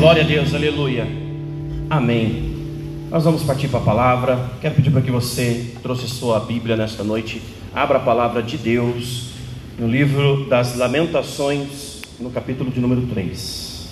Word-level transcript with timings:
Glória 0.00 0.22
a 0.22 0.26
Deus, 0.26 0.54
aleluia. 0.54 1.06
Amém. 1.90 2.54
Nós 3.10 3.22
vamos 3.22 3.42
partir 3.42 3.68
para 3.68 3.80
a 3.80 3.82
palavra. 3.82 4.50
Quero 4.58 4.74
pedir 4.74 4.90
para 4.90 5.02
que 5.02 5.10
você 5.10 5.74
trouxe 5.82 6.08
sua 6.08 6.40
Bíblia 6.40 6.74
nesta 6.74 7.04
noite. 7.04 7.42
Abra 7.74 7.98
a 7.98 8.00
palavra 8.00 8.42
de 8.42 8.56
Deus 8.56 9.32
no 9.78 9.86
livro 9.86 10.46
das 10.48 10.74
Lamentações, 10.74 12.00
no 12.18 12.30
capítulo 12.30 12.70
de 12.70 12.80
número 12.80 13.02
3. 13.08 13.90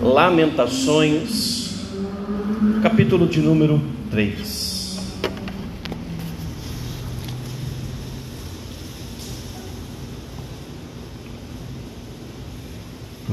Lamentações, 0.00 1.74
capítulo 2.84 3.26
de 3.26 3.40
número 3.40 3.82
3. 4.12 4.67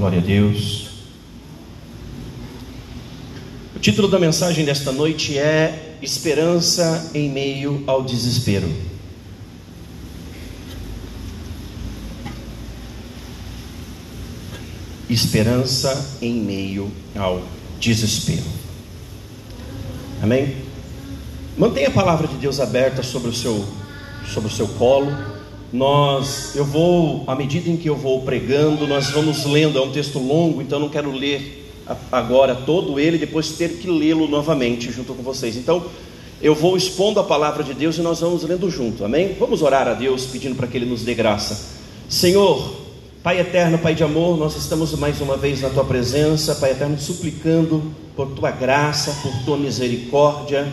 Glória 0.06 0.20
a 0.20 0.24
Deus. 0.24 0.86
O 3.76 3.80
título 3.80 4.08
da 4.08 4.20
mensagem 4.20 4.64
desta 4.64 4.92
noite 4.92 5.36
é 5.36 5.98
Esperança 6.00 7.10
em 7.16 7.28
meio 7.28 7.84
ao 7.88 8.04
desespero. 8.04 8.72
Esperança 15.10 16.20
em 16.22 16.36
meio 16.36 16.92
ao 17.16 17.42
desespero. 17.80 18.46
Amém? 20.22 20.56
Mantenha 21.58 21.88
a 21.88 21.92
palavra 21.92 22.28
de 22.28 22.36
Deus 22.36 22.60
aberta 22.60 23.02
sobre 23.02 23.30
o 23.30 23.34
seu, 23.34 23.68
sobre 24.32 24.52
o 24.52 24.54
seu 24.54 24.68
colo 24.68 25.35
nós, 25.76 26.56
eu 26.56 26.64
vou, 26.64 27.24
à 27.28 27.36
medida 27.36 27.70
em 27.70 27.76
que 27.76 27.90
eu 27.90 27.96
vou 27.98 28.22
pregando, 28.22 28.88
nós 28.88 29.10
vamos 29.10 29.46
lendo, 29.46 29.78
é 29.78 29.82
um 29.82 29.92
texto 29.92 30.20
longo, 30.20 30.62
então 30.62 30.80
não 30.80 30.88
quero 30.88 31.12
ler 31.12 31.70
agora 32.10 32.56
todo 32.56 33.00
ele, 33.00 33.18
depois 33.18 33.50
ter 33.50 33.78
que 33.78 33.90
lê-lo 33.90 34.28
novamente 34.28 34.90
junto 34.92 35.14
com 35.14 35.22
vocês. 35.22 35.58
Então, 35.58 35.84
eu 36.42 36.56
vou 36.56 36.78
expondo 36.78 37.20
a 37.20 37.24
palavra 37.24 37.62
de 37.62 37.74
Deus 37.74 37.98
e 37.98 38.02
nós 38.02 38.22
vamos 38.22 38.44
lendo 38.44 38.70
junto, 38.72 39.04
amém? 39.04 39.36
Vamos 39.38 39.62
orar 39.62 39.88
a 39.88 39.94
Deus 39.94 40.26
pedindo 40.26 40.56
para 40.56 40.66
que 40.66 40.78
Ele 40.78 40.86
nos 40.86 41.04
dê 41.04 41.14
graça. 41.14 41.76
Senhor, 42.08 42.86
Pai 43.22 43.40
eterno, 43.40 43.78
Pai 43.78 43.94
de 43.94 44.04
amor, 44.04 44.38
nós 44.38 44.56
estamos 44.56 44.94
mais 44.94 45.20
uma 45.20 45.36
vez 45.36 45.62
na 45.62 45.70
Tua 45.70 45.84
presença, 45.84 46.56
Pai 46.56 46.72
eterno, 46.72 46.98
suplicando 46.98 47.84
por 48.16 48.28
Tua 48.30 48.52
graça, 48.52 49.12
por 49.22 49.34
Tua 49.44 49.58
misericórdia, 49.58 50.72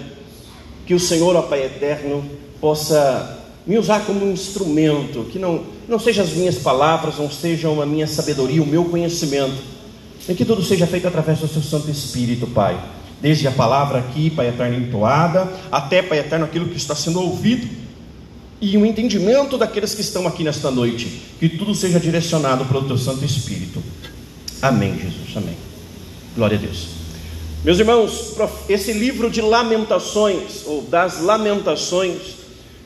que 0.86 0.94
o 0.94 1.00
Senhor, 1.00 1.34
ó 1.34 1.42
Pai 1.42 1.64
eterno, 1.64 2.24
possa 2.60 3.41
me 3.66 3.78
usar 3.78 4.04
como 4.04 4.24
um 4.24 4.32
instrumento, 4.32 5.24
que 5.30 5.38
não, 5.38 5.62
não 5.88 5.98
sejam 5.98 6.24
as 6.24 6.32
minhas 6.32 6.56
palavras, 6.56 7.18
não 7.18 7.30
sejam 7.30 7.80
a 7.80 7.86
minha 7.86 8.06
sabedoria, 8.06 8.62
o 8.62 8.66
meu 8.66 8.84
conhecimento, 8.86 9.56
e 10.28 10.34
que 10.34 10.44
tudo 10.44 10.62
seja 10.62 10.86
feito 10.86 11.06
através 11.06 11.38
do 11.38 11.48
seu 11.48 11.62
Santo 11.62 11.90
Espírito, 11.90 12.46
Pai. 12.46 12.78
Desde 13.20 13.46
a 13.46 13.52
palavra 13.52 14.00
aqui, 14.00 14.30
Pai 14.30 14.48
eterno, 14.48 14.76
entoada, 14.76 15.52
até, 15.70 16.02
Pai 16.02 16.18
eterno, 16.18 16.44
aquilo 16.44 16.68
que 16.68 16.76
está 16.76 16.94
sendo 16.94 17.20
ouvido, 17.20 17.68
e 18.60 18.76
o 18.76 18.86
entendimento 18.86 19.58
daqueles 19.58 19.94
que 19.94 20.00
estão 20.00 20.26
aqui 20.26 20.44
nesta 20.44 20.70
noite, 20.70 21.22
que 21.38 21.48
tudo 21.48 21.74
seja 21.74 21.98
direcionado 21.98 22.64
pelo 22.64 22.82
teu 22.82 22.98
Santo 22.98 23.24
Espírito. 23.24 23.82
Amém, 24.60 24.94
Jesus, 24.96 25.36
amém. 25.36 25.56
Glória 26.36 26.56
a 26.56 26.60
Deus. 26.60 26.86
Meus 27.64 27.78
irmãos, 27.78 28.34
esse 28.68 28.92
livro 28.92 29.30
de 29.30 29.40
lamentações, 29.40 30.62
ou 30.66 30.82
das 30.82 31.20
lamentações, 31.20 32.41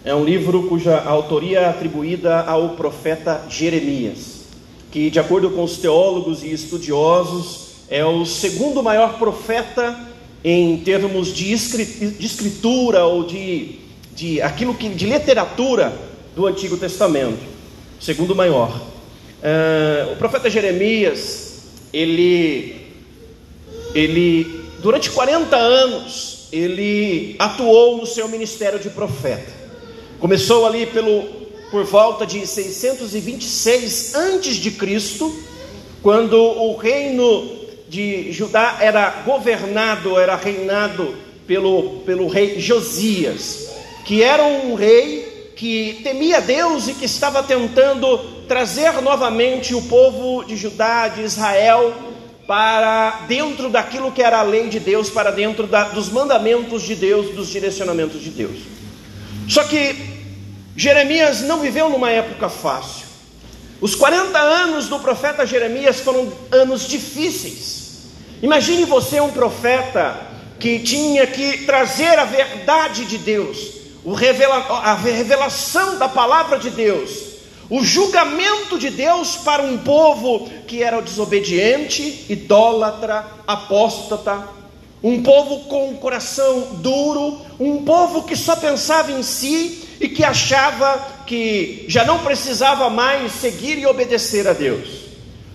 é 0.07 0.15
um 0.15 0.25
livro 0.25 0.69
cuja 0.69 1.03
autoria 1.03 1.59
é 1.59 1.69
atribuída 1.69 2.43
ao 2.43 2.71
profeta 2.71 3.43
Jeremias, 3.51 4.45
que, 4.93 5.11
de 5.11 5.19
acordo 5.19 5.51
com 5.51 5.65
os 5.65 5.79
teólogos 5.79 6.45
e 6.45 6.53
estudiosos, 6.53 7.71
é 7.89 8.05
o 8.05 8.25
segundo 8.25 8.85
maior 8.85 9.19
profeta 9.19 9.99
em 10.45 10.77
termos 10.77 11.35
de 11.35 11.53
escritura 11.53 13.05
ou 13.05 13.25
de, 13.25 13.81
de 14.15 14.41
aquilo 14.41 14.75
que 14.75 14.89
de 14.91 15.07
literatura 15.07 15.93
do 16.37 16.47
Antigo 16.47 16.77
Testamento, 16.77 17.43
segundo 18.01 18.33
maior. 18.33 18.71
Uh, 18.71 20.13
o 20.13 20.17
profeta 20.17 20.49
Jeremias, 20.49 21.65
ele, 21.93 22.77
ele 23.93 24.45
durante 24.81 25.11
40 25.11 25.57
anos, 25.57 26.47
ele 26.53 27.35
atuou 27.41 27.97
no 27.97 28.07
seu 28.07 28.29
ministério 28.29 28.79
de 28.79 28.89
profeta. 28.89 29.66
Começou 30.19 30.67
ali 30.67 30.87
pelo 30.87 31.47
por 31.71 31.85
volta 31.85 32.25
de 32.25 32.47
626 32.47 34.15
antes 34.15 34.57
de 34.57 34.71
Cristo, 34.71 35.35
quando 36.01 36.37
o 36.37 36.77
reino 36.77 37.51
de 37.89 38.33
Judá 38.33 38.79
era 38.81 39.23
governado, 39.25 40.19
era 40.19 40.37
reinado 40.37 41.15
pelo, 41.47 42.01
pelo 42.07 42.29
rei 42.29 42.61
Josias, 42.61 43.69
que 44.05 44.23
era 44.23 44.45
um 44.45 44.75
rei 44.75 45.53
que 45.57 46.01
temia 46.03 46.41
Deus 46.41 46.89
e 46.89 46.95
que 46.95 47.05
estava 47.05 47.43
tentando 47.43 48.19
trazer 48.47 49.01
novamente 49.03 49.75
o 49.75 49.83
povo 49.83 50.45
de 50.45 50.57
Judá, 50.57 51.09
de 51.09 51.23
Israel, 51.23 51.93
para 52.47 53.25
dentro 53.27 53.69
daquilo 53.69 54.13
que 54.13 54.23
era 54.23 54.39
a 54.39 54.43
lei 54.43 54.69
de 54.69 54.79
Deus, 54.79 55.11
para 55.11 55.31
dentro 55.31 55.67
da, 55.67 55.85
dos 55.85 56.09
mandamentos 56.11 56.83
de 56.83 56.95
Deus, 56.95 57.35
dos 57.35 57.49
direcionamentos 57.49 58.23
de 58.23 58.31
Deus. 58.31 58.76
Só 59.49 59.65
que 59.65 59.97
Jeremias 60.77 61.41
não 61.43 61.61
viveu 61.61 61.89
numa 61.89 62.11
época 62.11 62.49
fácil. 62.49 63.07
Os 63.81 63.95
40 63.95 64.39
anos 64.39 64.89
do 64.89 64.99
profeta 64.99 65.47
Jeremias 65.47 66.01
foram 66.01 66.33
anos 66.51 66.87
difíceis. 66.89 67.87
Imagine 68.43 68.85
você 68.85 69.21
um 69.21 69.31
profeta 69.31 70.19
que 70.59 70.79
tinha 70.81 71.27
que 71.27 71.65
trazer 71.65 72.19
a 72.19 72.25
verdade 72.25 73.05
de 73.05 73.19
Deus, 73.19 73.59
a 74.83 74.95
revelação 74.95 75.99
da 75.99 76.09
palavra 76.09 76.59
de 76.59 76.71
Deus, 76.71 77.11
o 77.69 77.83
julgamento 77.83 78.79
de 78.79 78.91
Deus 78.91 79.37
para 79.37 79.63
um 79.63 79.79
povo 79.79 80.49
que 80.67 80.83
era 80.83 81.01
desobediente, 81.03 82.25
idólatra, 82.29 83.27
apóstata, 83.47 84.56
um 85.03 85.23
povo 85.23 85.65
com 85.65 85.91
um 85.91 85.97
coração 85.97 86.77
duro, 86.81 87.41
um 87.61 87.85
povo 87.85 88.23
que 88.23 88.37
só 88.37 88.57
pensava 88.57 89.13
em 89.13 89.23
si 89.23 89.87
e 90.01 90.09
que 90.09 90.25
achava 90.25 91.25
que 91.27 91.85
já 91.89 92.05
não 92.05 92.21
precisava 92.21 92.89
mais 92.89 93.33
seguir 93.33 93.79
e 93.79 93.87
obedecer 93.87 94.47
a 94.49 94.53
Deus. 94.53 94.89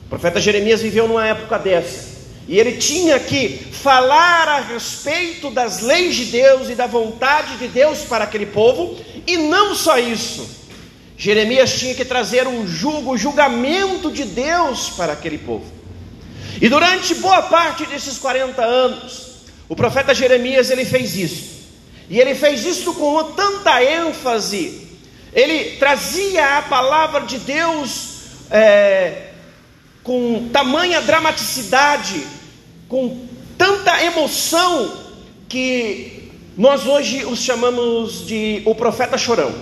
O 0.05 0.09
profeta 0.09 0.39
Jeremias 0.39 0.81
viveu 0.81 1.07
numa 1.07 1.25
época 1.25 1.57
dessa. 1.57 2.11
E 2.47 2.59
ele 2.59 2.73
tinha 2.73 3.19
que 3.19 3.49
falar 3.71 4.47
a 4.47 4.59
respeito 4.59 5.49
das 5.49 5.81
leis 5.81 6.15
de 6.15 6.25
Deus 6.25 6.69
e 6.69 6.75
da 6.75 6.87
vontade 6.87 7.57
de 7.57 7.67
Deus 7.67 7.99
para 7.99 8.25
aquele 8.25 8.47
povo, 8.47 8.97
e 9.25 9.37
não 9.37 9.73
só 9.73 9.97
isso. 9.97 10.61
Jeremias 11.17 11.79
tinha 11.79 11.93
que 11.93 12.03
trazer 12.03 12.47
um 12.47 12.67
julgo, 12.67 13.11
o 13.11 13.17
julgamento 13.17 14.11
de 14.11 14.25
Deus 14.25 14.89
para 14.89 15.13
aquele 15.13 15.37
povo. 15.37 15.65
E 16.59 16.67
durante 16.67 17.15
boa 17.15 17.43
parte 17.43 17.85
desses 17.85 18.17
40 18.17 18.61
anos, 18.61 19.30
o 19.71 19.75
profeta 19.75 20.13
Jeremias 20.13 20.69
ele 20.69 20.83
fez 20.83 21.15
isso. 21.15 21.61
E 22.09 22.19
ele 22.19 22.35
fez 22.35 22.65
isso 22.65 22.93
com 22.93 23.23
tanta 23.31 23.81
ênfase. 23.81 24.85
Ele 25.31 25.77
trazia 25.77 26.57
a 26.57 26.61
palavra 26.63 27.21
de 27.21 27.37
Deus 27.37 28.15
é, 28.51 29.27
com 30.03 30.49
tamanha 30.51 30.99
dramaticidade, 30.99 32.21
com 32.89 33.25
tanta 33.57 34.03
emoção, 34.03 34.91
que 35.47 36.33
nós 36.57 36.85
hoje 36.85 37.23
os 37.23 37.39
chamamos 37.39 38.27
de 38.27 38.61
o 38.65 38.75
profeta 38.75 39.17
chorão. 39.17 39.55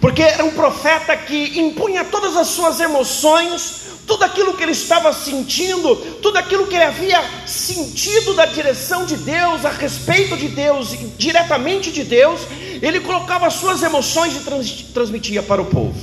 Porque 0.00 0.22
era 0.22 0.44
um 0.44 0.50
profeta 0.50 1.16
que 1.16 1.60
impunha 1.60 2.02
todas 2.04 2.36
as 2.36 2.48
suas 2.48 2.80
emoções 2.80 3.81
tudo 4.12 4.24
aquilo 4.24 4.52
que 4.52 4.62
ele 4.62 4.72
estava 4.72 5.10
sentindo, 5.10 5.96
tudo 6.20 6.36
aquilo 6.36 6.66
que 6.66 6.74
ele 6.74 6.84
havia 6.84 7.18
sentido 7.46 8.34
da 8.34 8.44
direção 8.44 9.06
de 9.06 9.16
Deus, 9.16 9.64
a 9.64 9.70
respeito 9.70 10.36
de 10.36 10.48
Deus, 10.48 10.94
diretamente 11.16 11.90
de 11.90 12.04
Deus, 12.04 12.42
ele 12.82 13.00
colocava 13.00 13.46
as 13.46 13.54
suas 13.54 13.82
emoções 13.82 14.36
e 14.36 14.40
trans, 14.40 14.70
transmitia 14.92 15.42
para 15.42 15.62
o 15.62 15.64
povo. 15.64 15.98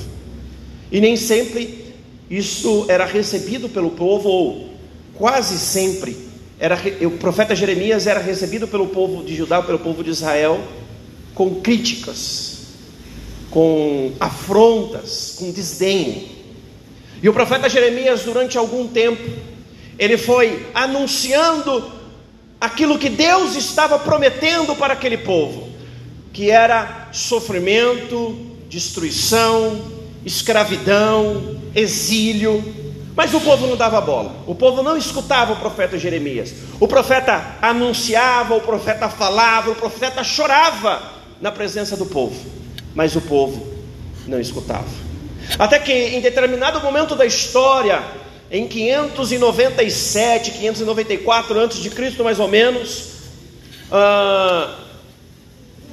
E 0.90 1.00
nem 1.00 1.16
sempre 1.16 1.94
isso 2.28 2.84
era 2.88 3.04
recebido 3.04 3.68
pelo 3.68 3.90
povo, 3.90 4.28
ou 4.28 4.70
quase 5.14 5.56
sempre, 5.56 6.16
era, 6.58 6.76
o 7.02 7.12
profeta 7.12 7.54
Jeremias 7.54 8.08
era 8.08 8.18
recebido 8.18 8.66
pelo 8.66 8.88
povo 8.88 9.22
de 9.22 9.36
Judá, 9.36 9.62
pelo 9.62 9.78
povo 9.78 10.02
de 10.02 10.10
Israel, 10.10 10.60
com 11.32 11.60
críticas, 11.60 12.62
com 13.52 14.10
afrontas, 14.18 15.36
com 15.38 15.52
desdém. 15.52 16.39
E 17.22 17.28
o 17.28 17.32
profeta 17.32 17.68
Jeremias, 17.68 18.22
durante 18.22 18.56
algum 18.56 18.88
tempo, 18.88 19.22
ele 19.98 20.16
foi 20.16 20.66
anunciando 20.74 21.92
aquilo 22.60 22.98
que 22.98 23.08
Deus 23.08 23.54
estava 23.54 23.98
prometendo 23.98 24.74
para 24.74 24.94
aquele 24.94 25.18
povo, 25.18 25.68
que 26.32 26.50
era 26.50 27.08
sofrimento, 27.12 28.38
destruição, 28.68 29.80
escravidão, 30.24 31.60
exílio. 31.74 32.62
Mas 33.14 33.34
o 33.34 33.40
povo 33.40 33.66
não 33.66 33.76
dava 33.76 34.00
bola, 34.00 34.36
o 34.46 34.54
povo 34.54 34.82
não 34.82 34.96
escutava 34.96 35.52
o 35.52 35.56
profeta 35.56 35.98
Jeremias. 35.98 36.54
O 36.78 36.88
profeta 36.88 37.56
anunciava, 37.60 38.54
o 38.54 38.60
profeta 38.60 39.10
falava, 39.10 39.70
o 39.70 39.74
profeta 39.74 40.24
chorava 40.24 41.02
na 41.40 41.52
presença 41.52 41.96
do 41.96 42.06
povo, 42.06 42.40
mas 42.94 43.14
o 43.16 43.20
povo 43.20 43.66
não 44.26 44.40
escutava. 44.40 45.09
Até 45.58 45.78
que 45.78 45.92
em 45.92 46.20
determinado 46.20 46.80
momento 46.80 47.14
da 47.14 47.26
história, 47.26 48.02
em 48.50 48.66
597, 48.66 50.52
594 50.52 51.60
a.C., 51.60 52.22
mais 52.22 52.40
ou 52.40 52.48
menos, 52.48 53.10
uh, 53.90 54.74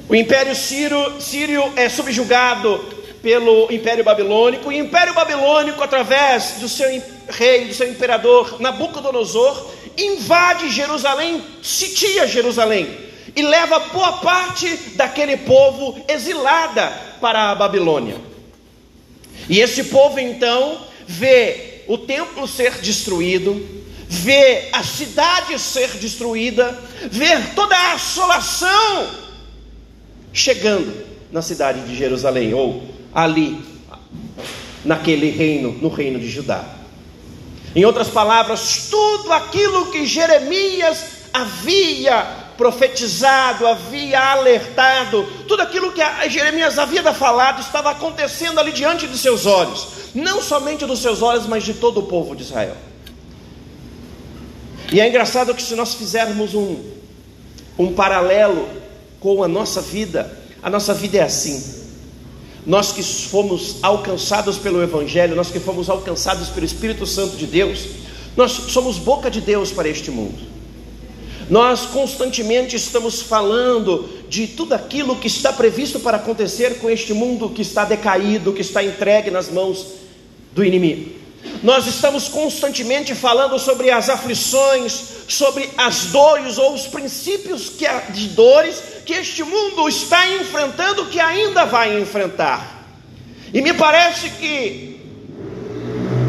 o 0.10 0.16
Império 0.16 0.56
Sírio, 0.56 1.20
Sírio 1.20 1.72
é 1.76 1.90
subjugado 1.90 2.80
pelo 3.22 3.72
Império 3.72 4.04
Babilônico, 4.04 4.72
e 4.72 4.82
o 4.82 4.86
Império 4.86 5.14
Babilônico, 5.14 5.84
através 5.84 6.54
do 6.60 6.70
seu 6.70 6.88
rei, 7.30 7.66
do 7.66 7.74
seu 7.74 7.90
imperador 7.90 8.60
Nabucodonosor, 8.60 9.72
invade 9.98 10.70
Jerusalém, 10.70 11.44
sitia 11.62 12.28
Jerusalém 12.28 12.88
e 13.36 13.42
leva 13.42 13.80
boa 13.80 14.14
parte 14.14 14.68
daquele 14.96 15.38
povo 15.38 16.00
exilada 16.08 16.92
para 17.20 17.52
a 17.52 17.56
Babilônia. 17.56 18.16
E 19.50 19.60
esse 19.60 19.86
povo 19.86 20.20
então 20.20 20.82
vê 21.08 21.84
o 21.88 21.98
templo 21.98 22.48
ser 22.48 22.80
destruído, 22.82 23.66
ver 24.10 24.70
a 24.74 24.84
cidade 24.84 25.58
ser 25.60 25.90
destruída, 25.98 26.78
ver 27.10 27.54
toda 27.56 27.76
a 27.76 27.94
assolação 27.94 29.10
chegando 30.34 31.06
na 31.32 31.42
cidade 31.42 31.82
de 31.82 31.96
Jerusalém, 31.96 32.54
ou 32.54 32.84
ali, 33.14 33.60
naquele 34.84 35.30
reino, 35.30 35.72
no 35.82 35.90
reino 35.90 36.20
de 36.20 36.30
Judá. 36.30 36.64
Em 37.76 37.86
outras 37.86 38.08
palavras, 38.08 38.88
tudo 38.90 39.32
aquilo 39.34 39.92
que 39.92 40.06
Jeremias 40.06 41.04
havia 41.34 42.47
profetizado, 42.58 43.68
havia 43.68 44.20
alertado, 44.20 45.24
tudo 45.48 45.62
aquilo 45.62 45.92
que 45.92 46.02
Jeremias 46.30 46.80
havia 46.80 47.04
falado 47.14 47.62
estava 47.62 47.92
acontecendo 47.92 48.60
ali 48.60 48.72
diante 48.72 49.08
de 49.08 49.18
seus 49.18 49.46
olhos, 49.46 49.88
não 50.16 50.42
somente 50.42 50.86
dos 50.86 51.00
seus 51.00 51.22
olhos, 51.22 51.46
mas 51.46 51.64
de 51.64 51.76
todo 51.76 52.00
o 52.00 52.04
povo 52.04 52.36
de 52.36 52.44
Israel. 52.44 52.76
E 54.92 55.00
é 55.00 55.08
engraçado 55.08 55.54
que 55.54 55.62
se 55.62 55.76
nós 55.76 55.94
fizermos 55.94 56.56
um, 56.56 56.78
um 57.78 57.94
paralelo 57.94 58.68
com 59.20 59.44
a 59.44 59.48
nossa 59.48 59.82
vida, 59.82 60.32
a 60.62 60.70
nossa 60.70 60.94
vida 60.94 61.18
é 61.18 61.24
assim. 61.24 61.76
Nós 62.66 62.92
que 62.92 63.04
fomos 63.04 63.78
alcançados 63.82 64.58
pelo 64.58 64.82
Evangelho, 64.82 65.36
nós 65.36 65.50
que 65.50 65.60
fomos 65.60 65.90
alcançados 65.90 66.50
pelo 66.50 66.66
Espírito 66.66 67.06
Santo 67.06 67.38
de 67.38 67.46
Deus, 67.46 67.86
nós 68.36 68.52
somos 68.52 68.98
boca 68.98 69.30
de 69.30 69.42
Deus 69.42 69.72
para 69.72 69.88
este 69.88 70.12
mundo. 70.12 70.47
Nós 71.50 71.86
constantemente 71.86 72.76
estamos 72.76 73.22
falando 73.22 74.10
de 74.28 74.48
tudo 74.48 74.74
aquilo 74.74 75.16
que 75.16 75.28
está 75.28 75.54
previsto 75.54 76.00
para 76.00 76.18
acontecer 76.18 76.80
com 76.80 76.90
este 76.90 77.14
mundo 77.14 77.50
que 77.50 77.62
está 77.62 77.86
decaído, 77.86 78.52
que 78.52 78.62
está 78.62 78.84
entregue 78.84 79.32
nas 79.32 79.50
mãos 79.50 79.86
do 80.52 80.64
inimigo. 80.64 81.16
Nós 81.64 81.88
estamos 81.88 82.28
constantemente 82.28 83.16
falando 83.16 83.58
sobre 83.58 83.90
as 83.90 84.10
aflições, 84.10 85.02
sobre 85.28 85.70
as 85.78 86.08
dores 86.08 86.58
ou 86.58 86.74
os 86.74 86.88
princípios 86.88 87.72
de 88.10 88.28
dores 88.30 88.84
que 89.06 89.14
este 89.14 89.44
mundo 89.44 89.88
está 89.88 90.28
enfrentando, 90.36 91.06
que 91.06 91.20
ainda 91.20 91.66
vai 91.66 92.00
enfrentar. 92.00 92.86
E 93.54 93.62
me 93.62 93.74
parece 93.74 94.30
que 94.32 94.97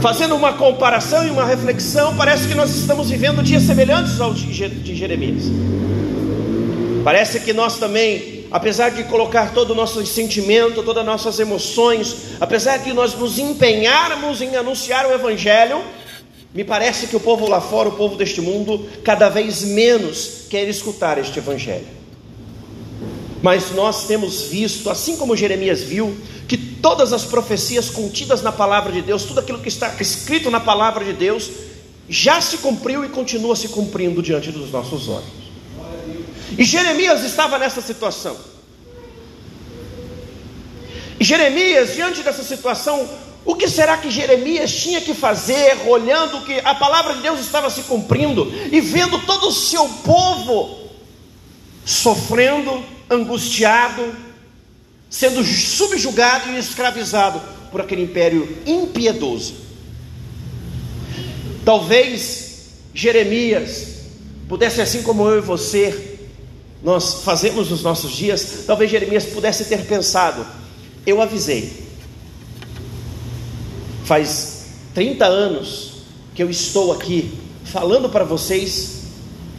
Fazendo 0.00 0.36
uma 0.36 0.52
comparação 0.52 1.26
e 1.26 1.30
uma 1.30 1.44
reflexão, 1.44 2.16
parece 2.16 2.46
que 2.46 2.54
nós 2.54 2.70
estamos 2.70 3.10
vivendo 3.10 3.42
dias 3.42 3.64
semelhantes 3.64 4.20
ao 4.20 4.32
de 4.32 4.94
Jeremias. 4.94 5.44
Parece 7.02 7.40
que 7.40 7.52
nós 7.52 7.78
também, 7.78 8.44
apesar 8.48 8.90
de 8.90 9.02
colocar 9.04 9.52
todo 9.52 9.72
o 9.72 9.74
nosso 9.74 10.04
sentimento, 10.06 10.84
todas 10.84 11.00
as 11.00 11.06
nossas 11.06 11.40
emoções, 11.40 12.14
apesar 12.40 12.76
de 12.78 12.92
nós 12.92 13.14
nos 13.14 13.40
empenharmos 13.40 14.40
em 14.40 14.54
anunciar 14.54 15.04
o 15.04 15.12
Evangelho, 15.12 15.82
me 16.54 16.62
parece 16.62 17.08
que 17.08 17.16
o 17.16 17.20
povo 17.20 17.48
lá 17.48 17.60
fora, 17.60 17.88
o 17.88 17.96
povo 17.96 18.14
deste 18.14 18.40
mundo, 18.40 18.88
cada 19.02 19.28
vez 19.28 19.64
menos 19.64 20.42
quer 20.48 20.68
escutar 20.68 21.18
este 21.18 21.40
Evangelho. 21.40 21.86
Mas 23.42 23.72
nós 23.72 24.06
temos 24.06 24.42
visto, 24.42 24.90
assim 24.90 25.16
como 25.16 25.36
Jeremias 25.36 25.82
viu, 25.82 26.16
que 26.46 26.56
todas 26.82 27.12
as 27.12 27.25
profecias 27.25 27.90
contidas 27.90 28.42
na 28.42 28.52
palavra 28.52 28.92
de 28.92 29.02
Deus, 29.02 29.25
tudo 29.25 29.40
aquilo 29.40 29.58
que 29.58 29.69
está 29.69 29.94
escrito 30.00 30.50
na 30.50 30.60
palavra 30.60 31.04
de 31.04 31.12
Deus, 31.12 31.50
já 32.08 32.40
se 32.40 32.58
cumpriu 32.58 33.04
e 33.04 33.08
continua 33.08 33.54
se 33.54 33.69
cumprindo 33.69 34.22
diante 34.22 34.50
dos 34.50 34.70
nossos 34.70 35.08
olhos. 35.08 35.28
E 36.56 36.64
Jeremias 36.64 37.22
estava 37.25 37.58
nessa 37.58 37.80
situação. 37.80 38.36
E 41.20 41.25
Jeremias, 41.25 41.94
diante 41.94 42.22
dessa 42.22 42.42
situação, 42.42 43.08
o 43.44 43.54
que 43.54 43.69
será 43.69 43.96
que 43.96 44.10
Jeremias 44.10 44.75
tinha 44.75 45.00
que 45.00 45.14
fazer, 45.14 45.88
olhando 45.88 46.44
que 46.44 46.60
a 46.60 46.75
palavra 46.75 47.14
de 47.14 47.22
Deus 47.22 47.40
estava 47.40 47.69
se 47.70 47.82
cumprindo 47.82 48.52
e 48.70 48.80
vendo 48.80 49.19
todo 49.20 49.48
o 49.48 49.52
seu 49.52 49.88
povo 50.04 50.88
sofrendo, 51.84 52.84
angustiado, 53.10 54.14
sendo 55.08 55.43
subjugado 55.44 56.50
e 56.50 56.58
escravizado 56.58 57.40
por 57.70 57.81
aquele 57.81 58.02
império 58.02 58.58
impiedoso. 58.66 59.55
Talvez 61.64 62.70
Jeremias 62.94 63.99
pudesse, 64.49 64.81
assim 64.81 65.02
como 65.02 65.28
eu 65.28 65.38
e 65.38 65.43
você, 65.43 66.19
nós 66.82 67.22
fazemos 67.22 67.70
nos 67.70 67.82
nossos 67.82 68.12
dias, 68.12 68.64
talvez 68.66 68.90
Jeremias 68.90 69.25
pudesse 69.26 69.64
ter 69.64 69.84
pensado: 69.84 70.46
eu 71.06 71.20
avisei, 71.20 71.72
faz 74.04 74.66
30 74.94 75.26
anos 75.26 75.93
que 76.34 76.43
eu 76.43 76.50
estou 76.50 76.93
aqui 76.93 77.32
falando 77.64 78.08
para 78.08 78.25
vocês 78.25 78.99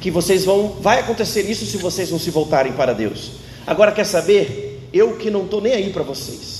que 0.02 0.10
vocês 0.10 0.46
vão, 0.46 0.78
vai 0.80 1.00
acontecer 1.00 1.42
isso 1.42 1.66
se 1.66 1.78
vocês 1.78 2.10
não 2.10 2.18
se 2.18 2.30
voltarem 2.30 2.72
para 2.72 2.94
Deus. 2.94 3.32
Agora 3.68 3.92
quer 3.92 4.06
saber? 4.06 4.69
Eu 4.94 5.18
que 5.18 5.30
não 5.30 5.44
estou 5.44 5.62
nem 5.62 5.74
aí 5.74 5.92
para 5.92 6.04
vocês. 6.04 6.60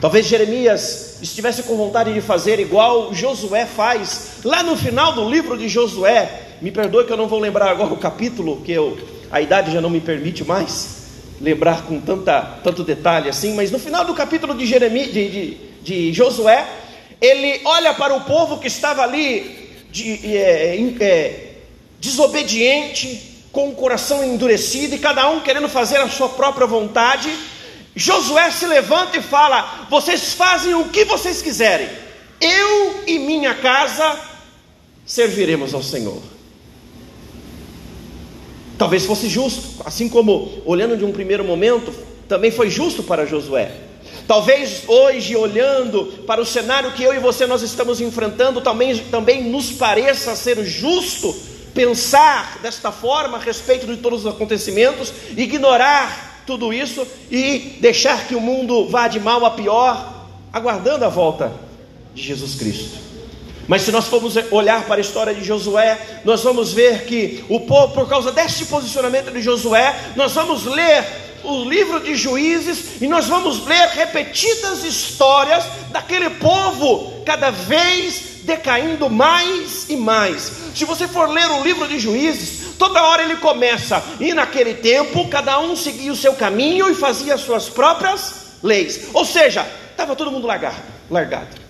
Talvez 0.00 0.26
Jeremias 0.26 1.18
estivesse 1.22 1.62
com 1.62 1.76
vontade 1.76 2.12
de 2.12 2.20
fazer 2.20 2.60
igual 2.60 3.14
Josué 3.14 3.64
faz, 3.64 4.40
lá 4.44 4.62
no 4.62 4.76
final 4.76 5.12
do 5.12 5.28
livro 5.28 5.56
de 5.56 5.68
Josué. 5.68 6.42
Me 6.60 6.70
perdoe 6.70 7.04
que 7.04 7.12
eu 7.12 7.16
não 7.16 7.28
vou 7.28 7.38
lembrar 7.38 7.70
agora 7.70 7.92
o 7.92 7.96
capítulo, 7.96 8.60
que 8.62 8.72
eu, 8.72 8.98
a 9.30 9.40
idade 9.40 9.72
já 9.72 9.80
não 9.80 9.90
me 9.90 10.00
permite 10.00 10.44
mais 10.44 11.04
lembrar 11.40 11.82
com 11.82 12.00
tanta, 12.00 12.40
tanto 12.62 12.84
detalhe 12.84 13.28
assim, 13.28 13.54
mas 13.54 13.70
no 13.70 13.78
final 13.78 14.04
do 14.04 14.14
capítulo 14.14 14.54
de, 14.54 14.66
Jeremias, 14.66 15.12
de, 15.12 15.28
de, 15.28 15.56
de 15.82 16.12
Josué, 16.12 16.66
ele 17.20 17.60
olha 17.64 17.92
para 17.94 18.14
o 18.14 18.20
povo 18.22 18.58
que 18.58 18.66
estava 18.66 19.02
ali 19.02 19.68
de, 19.90 20.36
é, 20.36 20.76
é, 21.00 21.52
desobediente, 22.00 23.33
com 23.54 23.68
o 23.68 23.74
coração 23.74 24.24
endurecido 24.24 24.96
e 24.96 24.98
cada 24.98 25.30
um 25.30 25.40
querendo 25.40 25.68
fazer 25.68 25.98
a 25.98 26.08
sua 26.08 26.28
própria 26.28 26.66
vontade, 26.66 27.32
Josué 27.94 28.50
se 28.50 28.66
levanta 28.66 29.16
e 29.16 29.22
fala: 29.22 29.86
Vocês 29.88 30.34
fazem 30.34 30.74
o 30.74 30.88
que 30.88 31.04
vocês 31.04 31.40
quiserem, 31.40 31.88
eu 32.40 33.04
e 33.06 33.16
minha 33.20 33.54
casa 33.54 34.18
serviremos 35.06 35.72
ao 35.72 35.84
Senhor. 35.84 36.20
Talvez 38.76 39.06
fosse 39.06 39.28
justo, 39.28 39.62
assim 39.84 40.08
como 40.08 40.60
olhando 40.66 40.96
de 40.96 41.04
um 41.04 41.12
primeiro 41.12 41.44
momento, 41.44 41.94
também 42.28 42.50
foi 42.50 42.68
justo 42.68 43.04
para 43.04 43.24
Josué. 43.24 43.70
Talvez 44.26 44.82
hoje, 44.88 45.36
olhando 45.36 46.06
para 46.26 46.40
o 46.40 46.44
cenário 46.44 46.90
que 46.90 47.04
eu 47.04 47.14
e 47.14 47.20
você 47.20 47.46
nós 47.46 47.62
estamos 47.62 48.00
enfrentando, 48.00 48.60
também, 48.60 48.98
também 49.12 49.44
nos 49.44 49.70
pareça 49.70 50.34
ser 50.34 50.64
justo 50.64 51.53
pensar 51.74 52.58
desta 52.62 52.92
forma 52.92 53.36
a 53.36 53.40
respeito 53.40 53.86
de 53.86 53.96
todos 53.96 54.24
os 54.24 54.32
acontecimentos, 54.32 55.12
ignorar 55.36 56.42
tudo 56.46 56.72
isso 56.72 57.06
e 57.30 57.76
deixar 57.80 58.26
que 58.26 58.34
o 58.34 58.40
mundo 58.40 58.88
vá 58.88 59.08
de 59.08 59.18
mal 59.18 59.44
a 59.44 59.50
pior, 59.50 60.26
aguardando 60.52 61.04
a 61.04 61.08
volta 61.08 61.52
de 62.14 62.22
Jesus 62.22 62.54
Cristo. 62.54 63.04
Mas 63.66 63.82
se 63.82 63.90
nós 63.90 64.06
formos 64.06 64.34
olhar 64.50 64.84
para 64.84 64.96
a 64.96 65.00
história 65.00 65.34
de 65.34 65.42
Josué, 65.42 66.20
nós 66.24 66.42
vamos 66.42 66.72
ver 66.72 67.06
que 67.06 67.44
o 67.48 67.60
povo, 67.60 67.94
por 67.94 68.08
causa 68.08 68.30
deste 68.30 68.66
posicionamento 68.66 69.30
de 69.30 69.40
Josué, 69.40 70.12
nós 70.14 70.32
vamos 70.32 70.66
ler 70.66 71.23
o 71.44 71.64
livro 71.68 72.00
de 72.00 72.14
Juízes 72.14 73.00
e 73.00 73.06
nós 73.06 73.26
vamos 73.26 73.64
ler 73.66 73.88
repetidas 73.88 74.84
histórias 74.84 75.64
daquele 75.90 76.30
povo 76.30 77.22
cada 77.24 77.50
vez 77.50 78.34
decaindo 78.42 79.08
mais 79.08 79.88
e 79.88 79.96
mais. 79.96 80.52
Se 80.74 80.84
você 80.84 81.08
for 81.08 81.28
ler 81.28 81.50
o 81.50 81.62
livro 81.62 81.88
de 81.88 81.98
Juízes, 81.98 82.76
toda 82.78 83.02
hora 83.02 83.22
ele 83.22 83.36
começa, 83.36 84.02
e 84.20 84.34
naquele 84.34 84.74
tempo 84.74 85.28
cada 85.28 85.58
um 85.60 85.74
seguia 85.74 86.12
o 86.12 86.16
seu 86.16 86.34
caminho 86.34 86.90
e 86.90 86.94
fazia 86.94 87.34
as 87.34 87.40
suas 87.40 87.68
próprias 87.68 88.58
leis. 88.62 89.08
Ou 89.12 89.24
seja, 89.24 89.66
estava 89.90 90.14
todo 90.14 90.30
mundo 90.30 90.46
largado, 90.46 90.82
largado. 91.10 91.64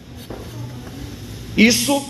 Isso 1.57 2.04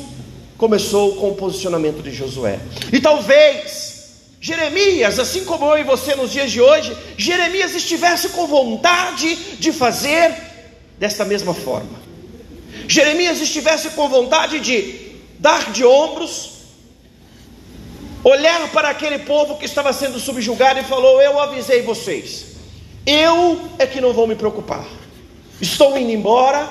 começou 0.57 1.17
com 1.17 1.31
o 1.31 1.35
posicionamento 1.35 2.03
de 2.03 2.11
Josué. 2.11 2.59
E 2.93 3.01
talvez 3.01 3.94
Jeremias, 4.45 5.19
assim 5.19 5.43
como 5.47 5.65
eu 5.71 5.79
e 5.79 5.85
você 5.85 6.15
nos 6.15 6.31
dias 6.31 6.53
de 6.53 6.61
hoje, 6.61 6.95
Jeremias 7.17 7.75
estivesse 7.75 8.29
com 8.29 8.47
vontade 8.47 9.35
de 9.59 9.73
fazer 9.73 10.35
desta 10.99 11.25
mesma 11.25 11.55
forma. 11.55 11.99
Jeremias 12.87 13.41
estivesse 13.41 13.89
com 13.93 14.07
vontade 14.07 14.61
de 14.61 15.13
dar 15.39 15.73
de 15.73 15.83
ombros, 15.83 16.59
olhar 18.23 18.69
para 18.69 18.91
aquele 18.91 19.21
povo 19.21 19.57
que 19.57 19.65
estava 19.65 19.95
sendo 19.95 20.21
subjugado 20.21 20.79
e 20.79 20.85
falou: 20.85 21.23
Eu 21.23 21.41
avisei 21.41 21.81
vocês, 21.81 22.49
eu 23.07 23.59
é 23.79 23.87
que 23.87 23.99
não 23.99 24.13
vou 24.13 24.27
me 24.27 24.35
preocupar, 24.35 24.85
estou 25.59 25.97
indo 25.97 26.11
embora, 26.11 26.69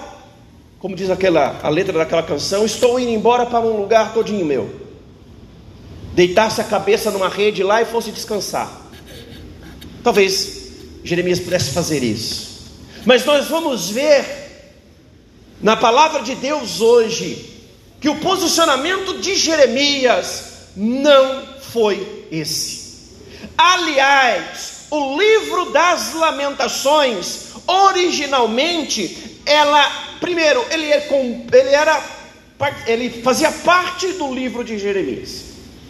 como 0.77 0.96
diz 0.96 1.10
aquela, 1.10 1.60
a 1.63 1.70
letra 1.70 1.98
daquela 1.98 2.22
canção, 2.22 2.63
estou 2.63 3.00
indo 3.00 3.10
embora 3.10 3.48
para 3.48 3.62
um 3.62 3.77
lugar 3.77 4.13
todinho 4.13 4.46
meu. 4.46 4.82
Deitasse 6.13 6.62
a 6.62 6.63
cabeça 6.63 7.12
numa 7.12 7.29
rede 7.29 7.63
lá 7.63 7.82
e 7.82 7.86
fosse 7.86 8.12
descansar. 8.12 8.72
Talvez 10.03 10.63
Jeremias 11.03 11.39
pudesse 11.39 11.72
fazer 11.72 12.03
isso. 12.03 12.72
Mas 13.05 13.25
nós 13.25 13.48
vamos 13.48 13.89
ver 13.89 14.25
na 15.62 15.75
palavra 15.75 16.22
de 16.22 16.36
Deus 16.36 16.82
hoje 16.82 17.51
que 18.00 18.10
o 18.10 18.20
posicionamento 18.20 19.20
de 19.20 19.36
Jeremias 19.36 20.43
não 20.75 21.43
foi 21.72 22.27
esse. 22.32 22.84
Aliás, 23.58 24.88
o 24.91 25.17
livro 25.17 25.72
das 25.72 26.13
Lamentações, 26.13 27.48
originalmente, 27.65 29.39
ela, 29.46 29.89
primeiro, 30.20 30.65
ele, 30.70 30.86
é 30.91 31.08
ele 31.51 31.70
era, 31.70 32.03
ele 32.86 33.22
fazia 33.22 33.51
parte 33.51 34.08
do 34.13 34.34
livro 34.34 34.63
de 34.63 34.77
Jeremias. 34.77 35.42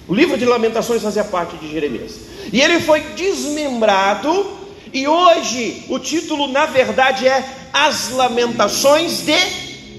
O 0.07 0.13
livro 0.13 0.37
de 0.37 0.45
Lamentações 0.45 1.01
fazia 1.01 1.23
parte 1.23 1.55
de 1.57 1.71
Jeremias. 1.71 2.13
E 2.51 2.61
ele 2.61 2.79
foi 2.81 2.99
desmembrado, 3.15 4.45
e 4.93 5.07
hoje 5.07 5.85
o 5.89 5.97
título, 5.97 6.47
na 6.47 6.65
verdade, 6.65 7.27
é 7.27 7.43
As 7.71 8.09
Lamentações 8.09 9.25
de 9.25 9.37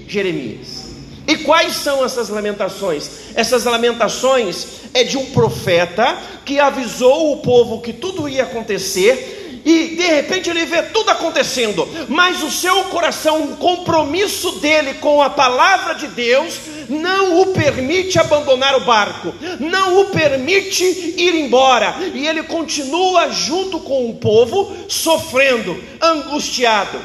Jeremias. 0.07 0.85
E 1.27 1.37
quais 1.37 1.73
são 1.73 2.05
essas 2.05 2.29
lamentações? 2.29 3.09
Essas 3.33 3.63
lamentações 3.65 4.67
é 4.93 5.03
de 5.03 5.17
um 5.17 5.25
profeta 5.27 6.17
que 6.45 6.59
avisou 6.59 7.33
o 7.33 7.37
povo 7.37 7.81
que 7.81 7.91
tudo 7.91 8.29
ia 8.29 8.43
acontecer 8.43 9.44
e 9.65 9.95
de 9.95 10.03
repente 10.03 10.47
ele 10.47 10.63
vê 10.63 10.83
tudo 10.83 11.09
acontecendo, 11.09 11.89
mas 12.07 12.43
o 12.43 12.51
seu 12.51 12.83
coração, 12.85 13.45
o 13.45 13.57
compromisso 13.57 14.59
dele 14.59 14.93
com 14.95 15.23
a 15.23 15.29
palavra 15.29 15.95
de 15.95 16.07
Deus, 16.07 16.59
não 16.87 17.41
o 17.41 17.47
permite 17.47 18.19
abandonar 18.19 18.75
o 18.75 18.85
barco, 18.85 19.33
não 19.59 20.01
o 20.01 20.05
permite 20.05 20.83
ir 20.83 21.33
embora, 21.33 21.95
e 22.13 22.27
ele 22.27 22.43
continua 22.43 23.31
junto 23.31 23.79
com 23.79 24.07
o 24.07 24.15
povo, 24.17 24.71
sofrendo, 24.87 25.83
angustiado 25.99 27.01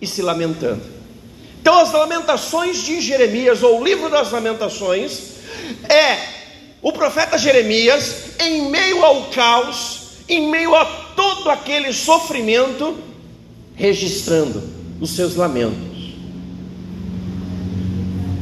e 0.00 0.06
se 0.06 0.20
lamentando. 0.20 0.82
Então, 1.60 1.78
as 1.78 1.92
Lamentações 1.92 2.82
de 2.82 3.00
Jeremias, 3.00 3.62
ou 3.62 3.80
o 3.80 3.84
livro 3.84 4.08
das 4.08 4.32
Lamentações, 4.32 5.20
é 5.88 6.18
o 6.82 6.90
profeta 6.90 7.38
Jeremias, 7.38 8.30
em 8.40 8.68
meio 8.70 9.04
ao 9.04 9.24
caos, 9.26 9.99
em 10.30 10.48
meio 10.48 10.74
a 10.76 10.84
todo 10.84 11.50
aquele 11.50 11.92
sofrimento, 11.92 12.96
registrando 13.74 14.62
os 15.00 15.10
seus 15.10 15.34
lamentos. 15.34 16.14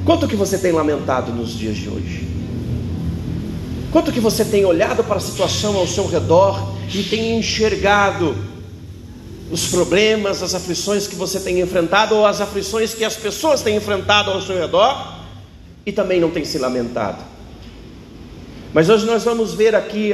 Quanto 0.05 0.29
que 0.29 0.37
você 0.37 0.59
tem 0.59 0.73
lamentado 0.73 1.33
nos 1.33 1.51
dias 1.51 1.77
de 1.77 1.89
hoje? 1.89 2.29
Quanto 3.91 4.13
que 4.13 4.21
você 4.21 4.45
tem 4.45 4.65
olhado 4.65 5.03
para 5.03 5.17
a 5.17 5.21
situação 5.21 5.77
ao 5.77 5.87
seu 5.87 6.07
redor 6.07 6.75
e 6.93 7.03
tem 7.03 7.39
enxergado 7.39 8.37
os 9.51 9.69
problemas, 9.69 10.43
as 10.43 10.55
aflições 10.55 11.07
que 11.07 11.15
você 11.15 11.41
tem 11.41 11.61
enfrentado, 11.61 12.15
ou 12.15 12.27
as 12.27 12.41
aflições 12.41 12.93
que 12.93 13.05
as 13.05 13.17
pessoas 13.17 13.63
têm 13.63 13.77
enfrentado 13.77 14.31
ao 14.31 14.43
seu 14.43 14.59
redor, 14.59 15.15
e 15.87 15.93
também 15.93 16.21
não 16.21 16.31
tem 16.31 16.45
se 16.45 16.59
lamentado. 16.59 17.25
Mas 18.75 18.91
hoje 18.91 19.07
nós 19.07 19.25
vamos 19.25 19.55
ver 19.55 19.75
aqui, 19.75 20.13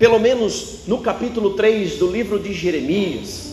pelo 0.00 0.18
menos 0.18 0.86
no 0.86 1.02
capítulo 1.02 1.50
3 1.50 1.98
do 1.98 2.10
livro 2.10 2.38
de 2.38 2.54
Jeremias, 2.54 3.50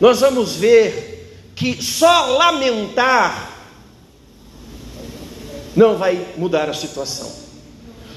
nós 0.00 0.20
vamos 0.20 0.56
ver 0.56 1.52
que 1.54 1.82
só 1.82 2.28
lamentar 2.38 3.52
não 5.76 5.98
vai 5.98 6.28
mudar 6.38 6.70
a 6.70 6.72
situação. 6.72 7.30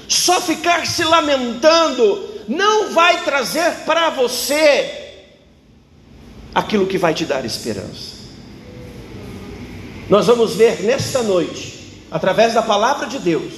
Só 0.08 0.40
ficar 0.40 0.86
se 0.86 1.04
lamentando 1.04 2.26
não 2.48 2.94
vai 2.94 3.22
trazer 3.24 3.70
para 3.84 4.08
você 4.08 5.24
aquilo 6.54 6.86
que 6.86 6.96
vai 6.96 7.12
te 7.12 7.26
dar 7.26 7.44
esperança. 7.44 8.16
Nós 10.08 10.26
vamos 10.28 10.54
ver 10.54 10.82
nesta 10.82 11.22
noite, 11.22 12.06
através 12.10 12.54
da 12.54 12.62
palavra 12.62 13.06
de 13.06 13.18
Deus, 13.18 13.52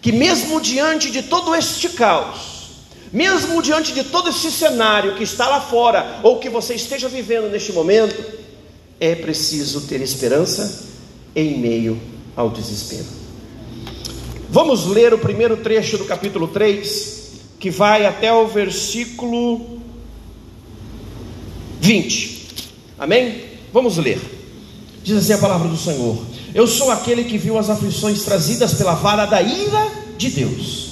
que 0.00 0.10
mesmo 0.10 0.58
diante 0.58 1.10
de 1.10 1.22
todo 1.24 1.54
este 1.54 1.90
caos, 1.90 2.55
mesmo 3.16 3.62
diante 3.62 3.94
de 3.94 4.04
todo 4.04 4.28
esse 4.28 4.52
cenário 4.52 5.14
que 5.14 5.24
está 5.24 5.48
lá 5.48 5.58
fora, 5.58 6.20
ou 6.22 6.38
que 6.38 6.50
você 6.50 6.74
esteja 6.74 7.08
vivendo 7.08 7.50
neste 7.50 7.72
momento, 7.72 8.22
é 9.00 9.14
preciso 9.14 9.80
ter 9.86 10.02
esperança 10.02 10.84
em 11.34 11.56
meio 11.56 11.98
ao 12.36 12.50
desespero. 12.50 13.06
Vamos 14.50 14.84
ler 14.84 15.14
o 15.14 15.18
primeiro 15.18 15.56
trecho 15.56 15.96
do 15.96 16.04
capítulo 16.04 16.48
3, 16.48 17.30
que 17.58 17.70
vai 17.70 18.04
até 18.04 18.30
o 18.30 18.46
versículo 18.48 19.80
20. 21.80 22.48
Amém? 22.98 23.44
Vamos 23.72 23.96
ler. 23.96 24.20
Diz 25.02 25.16
assim 25.16 25.32
a 25.32 25.38
palavra 25.38 25.68
do 25.68 25.76
Senhor: 25.78 26.18
Eu 26.54 26.66
sou 26.66 26.90
aquele 26.90 27.24
que 27.24 27.38
viu 27.38 27.56
as 27.56 27.70
aflições 27.70 28.24
trazidas 28.24 28.74
pela 28.74 28.94
vara 28.94 29.24
da 29.24 29.40
ira 29.40 29.90
de 30.18 30.28
Deus. 30.28 30.85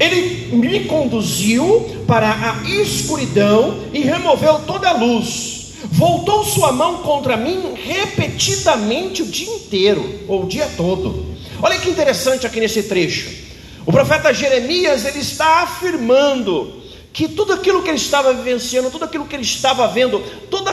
Ele 0.00 0.56
me 0.56 0.86
conduziu 0.86 2.04
para 2.06 2.30
a 2.30 2.68
escuridão 2.70 3.84
e 3.92 4.00
removeu 4.00 4.60
toda 4.60 4.88
a 4.88 4.92
luz. 4.92 5.74
Voltou 5.84 6.42
sua 6.42 6.72
mão 6.72 7.02
contra 7.02 7.36
mim 7.36 7.74
repetidamente 7.74 9.22
o 9.22 9.26
dia 9.26 9.54
inteiro, 9.54 10.20
ou 10.26 10.44
o 10.44 10.48
dia 10.48 10.68
todo. 10.74 11.26
Olha 11.62 11.78
que 11.78 11.90
interessante 11.90 12.46
aqui 12.46 12.60
nesse 12.60 12.84
trecho. 12.84 13.28
O 13.84 13.92
profeta 13.92 14.32
Jeremias 14.32 15.04
ele 15.04 15.18
está 15.18 15.64
afirmando 15.64 16.80
que 17.12 17.28
tudo 17.28 17.52
aquilo 17.52 17.82
que 17.82 17.90
ele 17.90 17.98
estava 17.98 18.32
vivenciando, 18.32 18.90
tudo 18.90 19.04
aquilo 19.04 19.26
que 19.26 19.36
ele 19.36 19.42
estava 19.42 19.86
vendo, 19.88 20.20
todos 20.48 20.72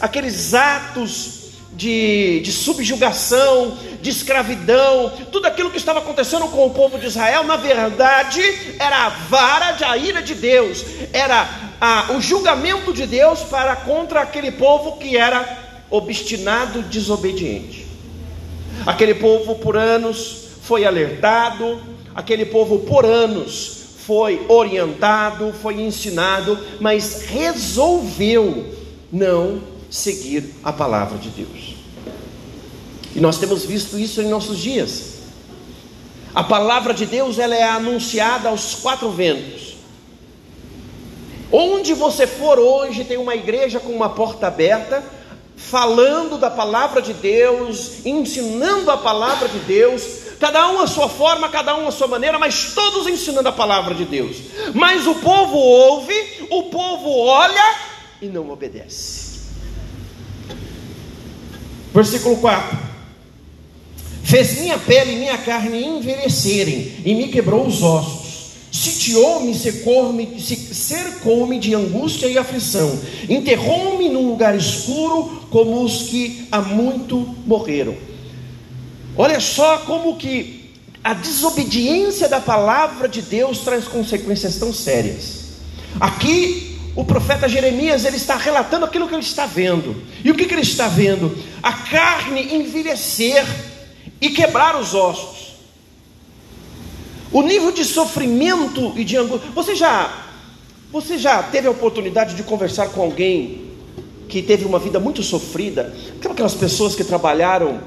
aqueles 0.00 0.54
atos 0.54 1.41
de, 1.72 2.40
de 2.40 2.52
subjugação, 2.52 3.76
de 4.00 4.10
escravidão, 4.10 5.12
tudo 5.30 5.46
aquilo 5.46 5.70
que 5.70 5.78
estava 5.78 6.00
acontecendo 6.00 6.46
com 6.48 6.66
o 6.66 6.70
povo 6.70 6.98
de 6.98 7.06
Israel, 7.06 7.44
na 7.44 7.56
verdade, 7.56 8.42
era 8.78 9.06
a 9.06 9.08
vara 9.08 9.72
de 9.72 9.84
a 9.84 9.96
ira 9.96 10.22
de 10.22 10.34
Deus, 10.34 10.84
era 11.12 11.48
a, 11.80 12.12
o 12.12 12.20
julgamento 12.20 12.92
de 12.92 13.06
Deus 13.06 13.40
para 13.40 13.74
contra 13.76 14.20
aquele 14.20 14.52
povo 14.52 14.98
que 14.98 15.16
era 15.16 15.84
obstinado, 15.90 16.82
desobediente. 16.82 17.86
Aquele 18.86 19.14
povo 19.14 19.54
por 19.56 19.76
anos 19.76 20.48
foi 20.62 20.84
alertado, 20.84 21.80
aquele 22.14 22.44
povo 22.44 22.80
por 22.80 23.04
anos 23.04 23.82
foi 24.06 24.44
orientado, 24.48 25.52
foi 25.62 25.80
ensinado, 25.80 26.58
mas 26.80 27.22
resolveu 27.26 28.74
não 29.12 29.71
seguir 29.92 30.54
a 30.64 30.72
palavra 30.72 31.18
de 31.18 31.28
Deus. 31.28 31.74
E 33.14 33.20
nós 33.20 33.38
temos 33.38 33.66
visto 33.66 33.98
isso 33.98 34.22
em 34.22 34.28
nossos 34.28 34.58
dias. 34.58 35.18
A 36.34 36.42
palavra 36.42 36.94
de 36.94 37.04
Deus 37.04 37.38
ela 37.38 37.54
é 37.54 37.62
anunciada 37.62 38.48
aos 38.48 38.74
quatro 38.76 39.10
ventos. 39.10 39.74
Onde 41.52 41.92
você 41.92 42.26
for 42.26 42.58
hoje, 42.58 43.04
tem 43.04 43.18
uma 43.18 43.34
igreja 43.34 43.78
com 43.78 43.92
uma 43.92 44.08
porta 44.08 44.46
aberta, 44.46 45.04
falando 45.54 46.38
da 46.38 46.48
palavra 46.48 47.02
de 47.02 47.12
Deus, 47.12 48.06
ensinando 48.06 48.90
a 48.90 48.96
palavra 48.96 49.46
de 49.46 49.58
Deus, 49.58 50.02
cada 50.40 50.70
um 50.70 50.80
a 50.80 50.86
sua 50.86 51.10
forma, 51.10 51.50
cada 51.50 51.76
um 51.76 51.86
a 51.86 51.90
sua 51.90 52.06
maneira, 52.06 52.38
mas 52.38 52.72
todos 52.72 53.06
ensinando 53.06 53.50
a 53.50 53.52
palavra 53.52 53.94
de 53.94 54.06
Deus. 54.06 54.38
Mas 54.72 55.06
o 55.06 55.16
povo 55.16 55.58
ouve, 55.58 56.14
o 56.48 56.62
povo 56.70 57.10
olha 57.18 57.76
e 58.22 58.26
não 58.28 58.48
obedece. 58.48 59.21
Versículo 61.92 62.36
4: 62.36 62.78
Fez 64.22 64.60
minha 64.60 64.78
pele 64.78 65.12
e 65.12 65.16
minha 65.16 65.38
carne 65.38 65.84
envelhecerem, 65.84 66.92
e 67.04 67.14
me 67.14 67.28
quebrou 67.28 67.66
os 67.66 67.82
ossos. 67.82 68.22
Sitiou-me, 68.72 69.54
cercou-me 69.54 71.58
de 71.58 71.74
angústia 71.74 72.26
e 72.26 72.38
aflição, 72.38 72.98
enterrou-me 73.28 74.08
num 74.08 74.28
lugar 74.28 74.56
escuro, 74.56 75.42
como 75.50 75.84
os 75.84 76.04
que 76.04 76.48
há 76.50 76.62
muito 76.62 77.18
morreram. 77.46 77.94
Olha 79.14 79.38
só 79.40 79.78
como 79.78 80.16
que 80.16 80.70
a 81.04 81.12
desobediência 81.12 82.28
da 82.28 82.40
palavra 82.40 83.08
de 83.08 83.20
Deus 83.20 83.58
traz 83.58 83.84
consequências 83.84 84.56
tão 84.56 84.72
sérias. 84.72 85.42
Aqui 86.00 86.71
o 86.94 87.04
profeta 87.04 87.48
Jeremias 87.48 88.04
ele 88.04 88.16
está 88.16 88.36
relatando 88.36 88.84
aquilo 88.84 89.08
que 89.08 89.14
ele 89.14 89.22
está 89.22 89.46
vendo. 89.46 89.96
E 90.22 90.30
o 90.30 90.34
que, 90.34 90.44
que 90.44 90.54
ele 90.54 90.62
está 90.62 90.88
vendo? 90.88 91.36
A 91.62 91.72
carne 91.72 92.54
envelhecer 92.54 93.46
e 94.20 94.28
quebrar 94.30 94.78
os 94.78 94.94
ossos. 94.94 95.52
O 97.32 97.40
nível 97.42 97.72
de 97.72 97.84
sofrimento 97.84 98.92
e 98.94 99.04
de 99.04 99.16
angústia. 99.16 99.50
Você 99.54 99.74
já, 99.74 100.26
você 100.92 101.16
já 101.16 101.42
teve 101.42 101.66
a 101.66 101.70
oportunidade 101.70 102.34
de 102.34 102.42
conversar 102.42 102.88
com 102.90 103.00
alguém 103.00 103.72
que 104.28 104.42
teve 104.42 104.66
uma 104.66 104.78
vida 104.78 105.00
muito 105.00 105.22
sofrida? 105.22 105.94
Aquelas 106.22 106.54
pessoas 106.54 106.94
que 106.94 107.04
trabalharam 107.04 107.80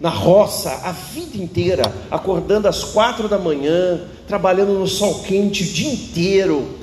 na 0.00 0.10
roça 0.10 0.70
a 0.84 0.90
vida 0.90 1.36
inteira, 1.36 1.82
acordando 2.10 2.66
às 2.66 2.82
quatro 2.82 3.28
da 3.28 3.38
manhã, 3.38 4.00
trabalhando 4.26 4.72
no 4.74 4.88
sol 4.88 5.22
quente 5.22 5.62
o 5.62 5.66
dia 5.66 5.92
inteiro 5.92 6.77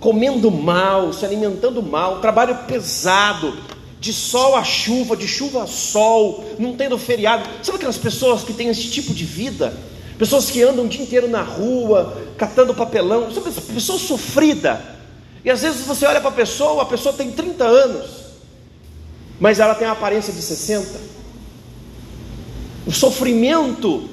comendo 0.00 0.50
mal, 0.50 1.12
se 1.12 1.24
alimentando 1.24 1.82
mal, 1.82 2.20
trabalho 2.20 2.54
pesado, 2.66 3.56
de 4.00 4.12
sol 4.12 4.54
a 4.54 4.62
chuva, 4.62 5.16
de 5.16 5.26
chuva 5.26 5.64
a 5.64 5.66
sol, 5.66 6.44
não 6.58 6.74
tendo 6.74 6.96
feriado. 6.98 7.48
Sabe 7.62 7.78
aquelas 7.78 7.98
pessoas 7.98 8.42
que 8.42 8.52
têm 8.52 8.68
esse 8.68 8.88
tipo 8.88 9.12
de 9.12 9.24
vida? 9.24 9.76
Pessoas 10.18 10.50
que 10.50 10.62
andam 10.62 10.84
o 10.84 10.88
dia 10.88 11.02
inteiro 11.02 11.28
na 11.28 11.42
rua, 11.42 12.16
catando 12.36 12.74
papelão, 12.74 13.32
sabe 13.32 13.52
pessoa 13.52 13.98
sofrida. 13.98 14.98
E 15.44 15.50
às 15.50 15.62
vezes 15.62 15.86
você 15.86 16.06
olha 16.06 16.20
para 16.20 16.30
a 16.30 16.34
pessoa, 16.34 16.82
a 16.82 16.86
pessoa 16.86 17.14
tem 17.14 17.30
30 17.30 17.64
anos, 17.64 18.10
mas 19.38 19.60
ela 19.60 19.74
tem 19.74 19.86
a 19.86 19.92
aparência 19.92 20.32
de 20.32 20.42
60. 20.42 21.00
O 22.86 22.92
sofrimento, 22.92 24.08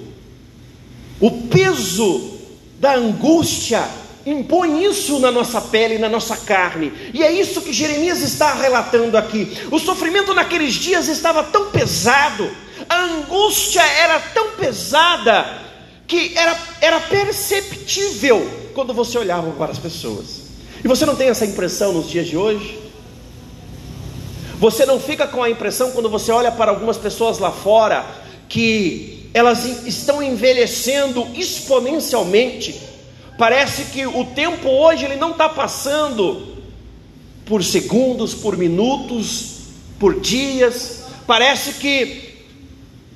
o 1.20 1.32
peso 1.32 2.36
da 2.80 2.96
angústia, 2.96 3.88
impõe 4.26 4.84
isso 4.84 5.20
na 5.20 5.32
nossa 5.32 5.62
pele, 5.62 5.98
na 5.98 6.10
nossa 6.10 6.36
carne. 6.36 6.92
E 7.14 7.24
é 7.24 7.32
isso 7.32 7.62
que 7.62 7.72
Jeremias 7.72 8.22
está 8.22 8.54
relatando 8.54 9.18
aqui. 9.18 9.56
O 9.72 9.78
sofrimento 9.78 10.34
naqueles 10.34 10.74
dias 10.74 11.08
estava 11.08 11.44
tão 11.44 11.70
pesado, 11.70 12.50
a 12.90 13.04
angústia 13.04 13.82
era 13.82 14.20
tão 14.20 14.52
pesada, 14.52 15.64
que 16.08 16.38
era, 16.38 16.58
era 16.82 17.00
perceptível 17.02 18.50
quando 18.74 18.94
você 18.94 19.18
olhava 19.18 19.52
para 19.52 19.72
as 19.72 19.80
pessoas. 19.80 20.46
E 20.84 20.88
você 20.88 21.06
não 21.06 21.16
tem 21.16 21.30
essa 21.30 21.46
impressão 21.46 21.94
nos 21.94 22.10
dias 22.10 22.28
de 22.28 22.38
hoje? 22.38 22.80
Você 24.60 24.86
não 24.86 25.00
fica 25.00 25.28
com 25.28 25.44
a 25.44 25.50
impressão 25.50 25.92
quando 25.92 26.10
você 26.10 26.32
olha 26.32 26.52
para 26.52 26.72
algumas 26.72 26.98
pessoas 26.98 27.40
lá 27.40 27.52
fora 27.52 28.06
que 28.48 29.30
elas 29.34 29.66
estão 29.86 30.22
envelhecendo 30.22 31.28
exponencialmente? 31.36 32.95
Parece 33.38 33.86
que 33.86 34.08
o 34.08 34.26
tempo 34.26 34.70
hoje 34.70 35.06
ele 35.06 35.18
não 35.18 35.32
está 35.32 35.50
passando 35.50 36.56
por 37.46 37.64
segundos, 37.64 38.34
por 38.34 38.58
minutos, 38.58 39.58
por 40.00 40.20
dias. 40.20 41.04
Parece 41.28 41.74
que 41.74 42.34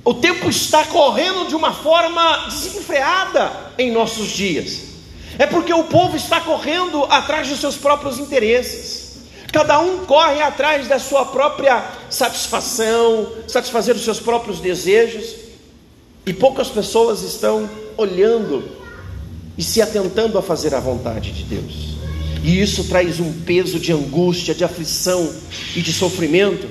o 0.04 0.14
tempo 0.14 0.48
está 0.50 0.84
correndo 0.84 1.48
de 1.48 1.54
uma 1.54 1.72
forma 1.72 2.48
desenfreada 2.48 3.72
em 3.78 3.90
nossos 3.90 4.28
dias. 4.28 4.90
É 5.38 5.46
porque 5.46 5.72
o 5.72 5.84
povo 5.84 6.16
está 6.16 6.40
correndo 6.40 7.04
atrás 7.04 7.48
dos 7.48 7.60
seus 7.60 7.76
próprios 7.76 8.18
interesses. 8.18 9.20
Cada 9.50 9.80
um 9.80 10.04
corre 10.04 10.42
atrás 10.42 10.86
da 10.86 10.98
sua 10.98 11.24
própria 11.24 11.82
satisfação, 12.10 13.32
satisfazer 13.48 13.96
os 13.96 14.04
seus 14.04 14.20
próprios 14.20 14.60
desejos. 14.60 15.34
E 16.26 16.34
poucas 16.34 16.68
pessoas 16.68 17.22
estão 17.22 17.68
olhando 17.96 18.79
e 19.60 19.62
se 19.62 19.82
atentando 19.82 20.38
a 20.38 20.42
fazer 20.42 20.74
a 20.74 20.80
vontade 20.80 21.32
de 21.32 21.42
Deus. 21.44 21.90
E 22.42 22.62
isso 22.62 22.84
traz 22.84 23.20
um 23.20 23.30
peso 23.42 23.78
de 23.78 23.92
angústia, 23.92 24.54
de 24.54 24.64
aflição 24.64 25.30
e 25.76 25.82
de 25.82 25.92
sofrimento 25.92 26.66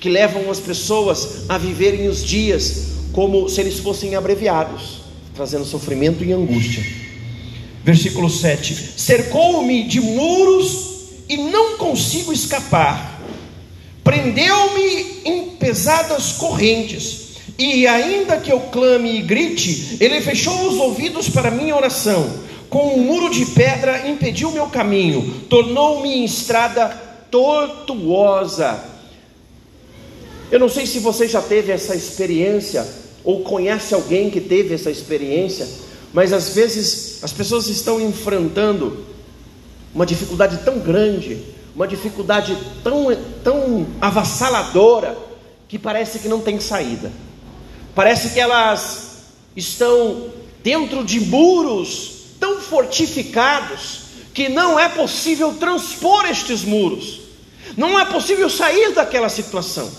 que 0.00 0.08
levam 0.08 0.50
as 0.50 0.58
pessoas 0.58 1.44
a 1.50 1.58
viverem 1.58 2.08
os 2.08 2.24
dias 2.24 2.92
como 3.12 3.46
se 3.50 3.60
eles 3.60 3.78
fossem 3.78 4.14
abreviados, 4.14 5.02
trazendo 5.34 5.66
sofrimento 5.66 6.24
e 6.24 6.32
angústia. 6.32 6.82
Versículo 7.84 8.30
7: 8.30 8.94
Cercou-me 8.96 9.86
de 9.86 10.00
muros 10.00 10.92
e 11.28 11.36
não 11.36 11.76
consigo 11.76 12.32
escapar, 12.32 13.20
prendeu-me 14.02 15.20
em 15.26 15.50
pesadas 15.56 16.32
correntes 16.32 17.23
e 17.58 17.86
ainda 17.86 18.38
que 18.38 18.52
eu 18.52 18.60
clame 18.60 19.18
e 19.18 19.22
grite, 19.22 19.96
ele 20.00 20.20
fechou 20.20 20.68
os 20.68 20.74
ouvidos 20.76 21.28
para 21.28 21.50
minha 21.50 21.76
oração. 21.76 22.42
Com 22.68 22.96
um 22.96 23.02
muro 23.02 23.30
de 23.30 23.46
pedra 23.46 24.08
impediu 24.08 24.50
meu 24.50 24.66
caminho, 24.66 25.42
tornou-me 25.48 26.24
estrada 26.24 26.88
tortuosa. 27.30 28.82
Eu 30.50 30.58
não 30.58 30.68
sei 30.68 30.86
se 30.86 30.98
você 30.98 31.28
já 31.28 31.40
teve 31.40 31.70
essa 31.70 31.94
experiência 31.94 32.86
ou 33.22 33.42
conhece 33.42 33.94
alguém 33.94 34.30
que 34.30 34.40
teve 34.40 34.74
essa 34.74 34.90
experiência, 34.90 35.68
mas 36.12 36.32
às 36.32 36.50
vezes 36.54 37.22
as 37.22 37.32
pessoas 37.32 37.68
estão 37.68 38.00
enfrentando 38.00 39.04
uma 39.94 40.04
dificuldade 40.04 40.58
tão 40.64 40.80
grande, 40.80 41.42
uma 41.74 41.86
dificuldade 41.86 42.56
tão, 42.82 43.06
tão 43.42 43.86
avassaladora, 44.00 45.16
que 45.68 45.78
parece 45.78 46.18
que 46.18 46.28
não 46.28 46.40
tem 46.40 46.60
saída. 46.60 47.10
Parece 47.94 48.30
que 48.30 48.40
elas 48.40 49.18
estão 49.56 50.30
dentro 50.62 51.04
de 51.04 51.20
muros 51.20 52.10
tão 52.40 52.60
fortificados 52.60 54.00
que 54.32 54.48
não 54.48 54.78
é 54.78 54.88
possível 54.88 55.54
transpor 55.54 56.26
estes 56.26 56.64
muros, 56.64 57.20
não 57.76 57.98
é 57.98 58.04
possível 58.04 58.50
sair 58.50 58.92
daquela 58.92 59.28
situação. 59.28 59.90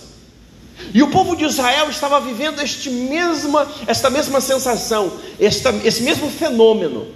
E 0.93 1.01
o 1.01 1.09
povo 1.09 1.35
de 1.35 1.45
Israel 1.45 1.89
estava 1.89 2.19
vivendo 2.19 2.61
este 2.61 2.89
mesma, 2.89 3.67
esta 3.87 4.09
mesma 4.09 4.41
sensação, 4.41 5.11
esta, 5.39 5.73
esse 5.85 6.03
mesmo 6.03 6.29
fenômeno. 6.29 7.07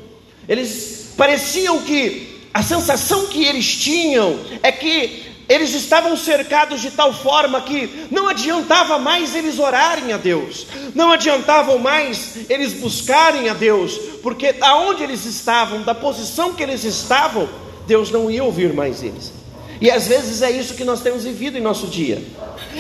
Eles 0.48 1.10
pareciam 1.18 1.82
que 1.82 2.48
a 2.54 2.64
sensação 2.64 3.28
que 3.28 3.44
eles 3.44 3.76
tinham 3.76 4.40
é 4.64 4.72
que 4.72 5.29
eles 5.50 5.74
estavam 5.74 6.16
cercados 6.16 6.80
de 6.80 6.92
tal 6.92 7.12
forma 7.12 7.60
que 7.62 8.08
não 8.12 8.28
adiantava 8.28 9.00
mais 9.00 9.36
eles 9.36 9.58
orarem 9.58 10.14
a 10.14 10.18
Deus, 10.18 10.68
não 10.94 11.12
adiantava 11.12 11.76
mais 11.80 12.48
eles 12.48 12.74
buscarem 12.74 13.50
a 13.50 13.54
Deus, 13.56 13.98
porque 14.22 14.56
aonde 14.62 15.02
eles 15.02 15.26
estavam, 15.26 15.82
da 15.82 15.96
posição 15.96 16.54
que 16.54 16.62
eles 16.62 16.84
estavam, 16.84 17.50
Deus 17.88 18.12
não 18.12 18.30
ia 18.30 18.44
ouvir 18.44 18.74
mais 18.74 19.02
eles. 19.02 19.34
E 19.82 19.90
às 19.90 20.08
vezes 20.08 20.44
é 20.44 20.52
isso 20.52 20.76
que 20.76 20.84
nós 20.84 21.02
temos 21.02 21.24
vivido 21.24 21.58
em 21.58 21.62
nosso 21.62 21.88
dia. 21.88 22.24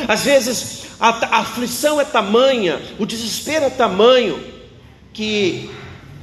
Às 0.07 0.23
vezes 0.23 0.83
a, 0.99 1.09
a 1.37 1.39
aflição 1.39 1.99
é 1.99 2.05
tamanha, 2.05 2.79
o 2.99 3.05
desespero 3.05 3.65
é 3.65 3.69
tamanho, 3.71 4.43
que 5.11 5.71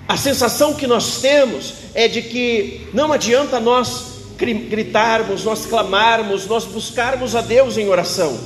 a 0.06 0.16
sensação 0.16 0.74
que 0.74 0.86
nós 0.86 1.20
temos 1.20 1.74
é 1.92 2.06
de 2.06 2.22
que 2.22 2.86
não 2.94 3.12
adianta 3.12 3.58
nós 3.58 4.15
gritarmos, 4.36 5.44
nós 5.44 5.66
clamarmos, 5.66 6.46
nós 6.46 6.64
buscarmos 6.64 7.34
a 7.34 7.40
Deus 7.40 7.76
em 7.78 7.88
oração, 7.88 8.38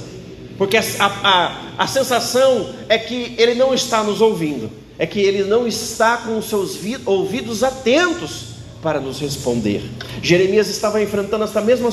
porque 0.56 0.76
a, 0.76 0.82
a, 0.98 1.62
a 1.78 1.86
sensação 1.86 2.70
é 2.88 2.96
que 2.96 3.34
Ele 3.36 3.54
não 3.54 3.74
está 3.74 4.02
nos 4.02 4.20
ouvindo, 4.20 4.70
é 4.98 5.06
que 5.06 5.20
Ele 5.20 5.44
não 5.44 5.66
está 5.66 6.18
com 6.18 6.38
os 6.38 6.48
seus 6.48 6.78
ouvidos 7.04 7.64
atentos 7.64 8.50
para 8.82 9.00
nos 9.00 9.20
responder. 9.20 9.82
Jeremias 10.22 10.68
estava 10.68 11.02
enfrentando 11.02 11.44
essa 11.44 11.60
mesma, 11.60 11.90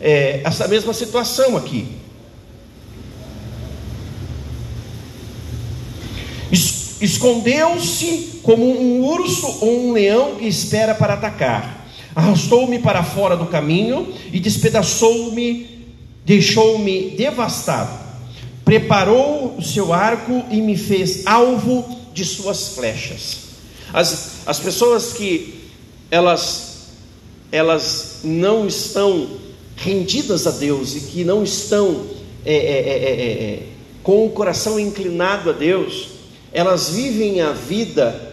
é, 0.00 0.40
essa 0.42 0.66
mesma 0.66 0.92
situação 0.92 1.56
aqui. 1.56 1.88
Escondeu-se 6.98 8.40
como 8.42 8.64
um 8.64 9.04
urso 9.04 9.46
ou 9.60 9.88
um 9.88 9.92
leão 9.92 10.36
que 10.36 10.46
espera 10.46 10.94
para 10.94 11.14
atacar 11.14 11.75
arrastou-me 12.16 12.78
para 12.78 13.04
fora 13.04 13.36
do 13.36 13.44
caminho 13.44 14.12
e 14.32 14.40
despedaçou-me, 14.40 15.84
deixou-me 16.24 17.10
devastado. 17.10 18.06
Preparou 18.64 19.54
o 19.58 19.62
seu 19.62 19.92
arco 19.92 20.42
e 20.50 20.62
me 20.62 20.78
fez 20.78 21.26
alvo 21.26 21.84
de 22.14 22.24
suas 22.24 22.70
flechas. 22.70 23.36
As, 23.92 24.46
as 24.46 24.58
pessoas 24.58 25.12
que 25.12 25.68
elas, 26.10 26.88
elas 27.52 28.20
não 28.24 28.66
estão 28.66 29.28
rendidas 29.76 30.46
a 30.46 30.52
Deus 30.52 30.96
e 30.96 31.00
que 31.00 31.22
não 31.22 31.44
estão 31.44 32.06
é 32.46 32.54
é, 32.54 32.58
é, 32.58 32.62
é, 32.62 33.54
é, 33.54 33.62
com 34.02 34.24
o 34.24 34.30
coração 34.30 34.78
inclinado 34.78 35.50
a 35.50 35.52
Deus, 35.52 36.10
elas 36.52 36.90
vivem 36.90 37.40
a 37.40 37.52
vida 37.52 38.25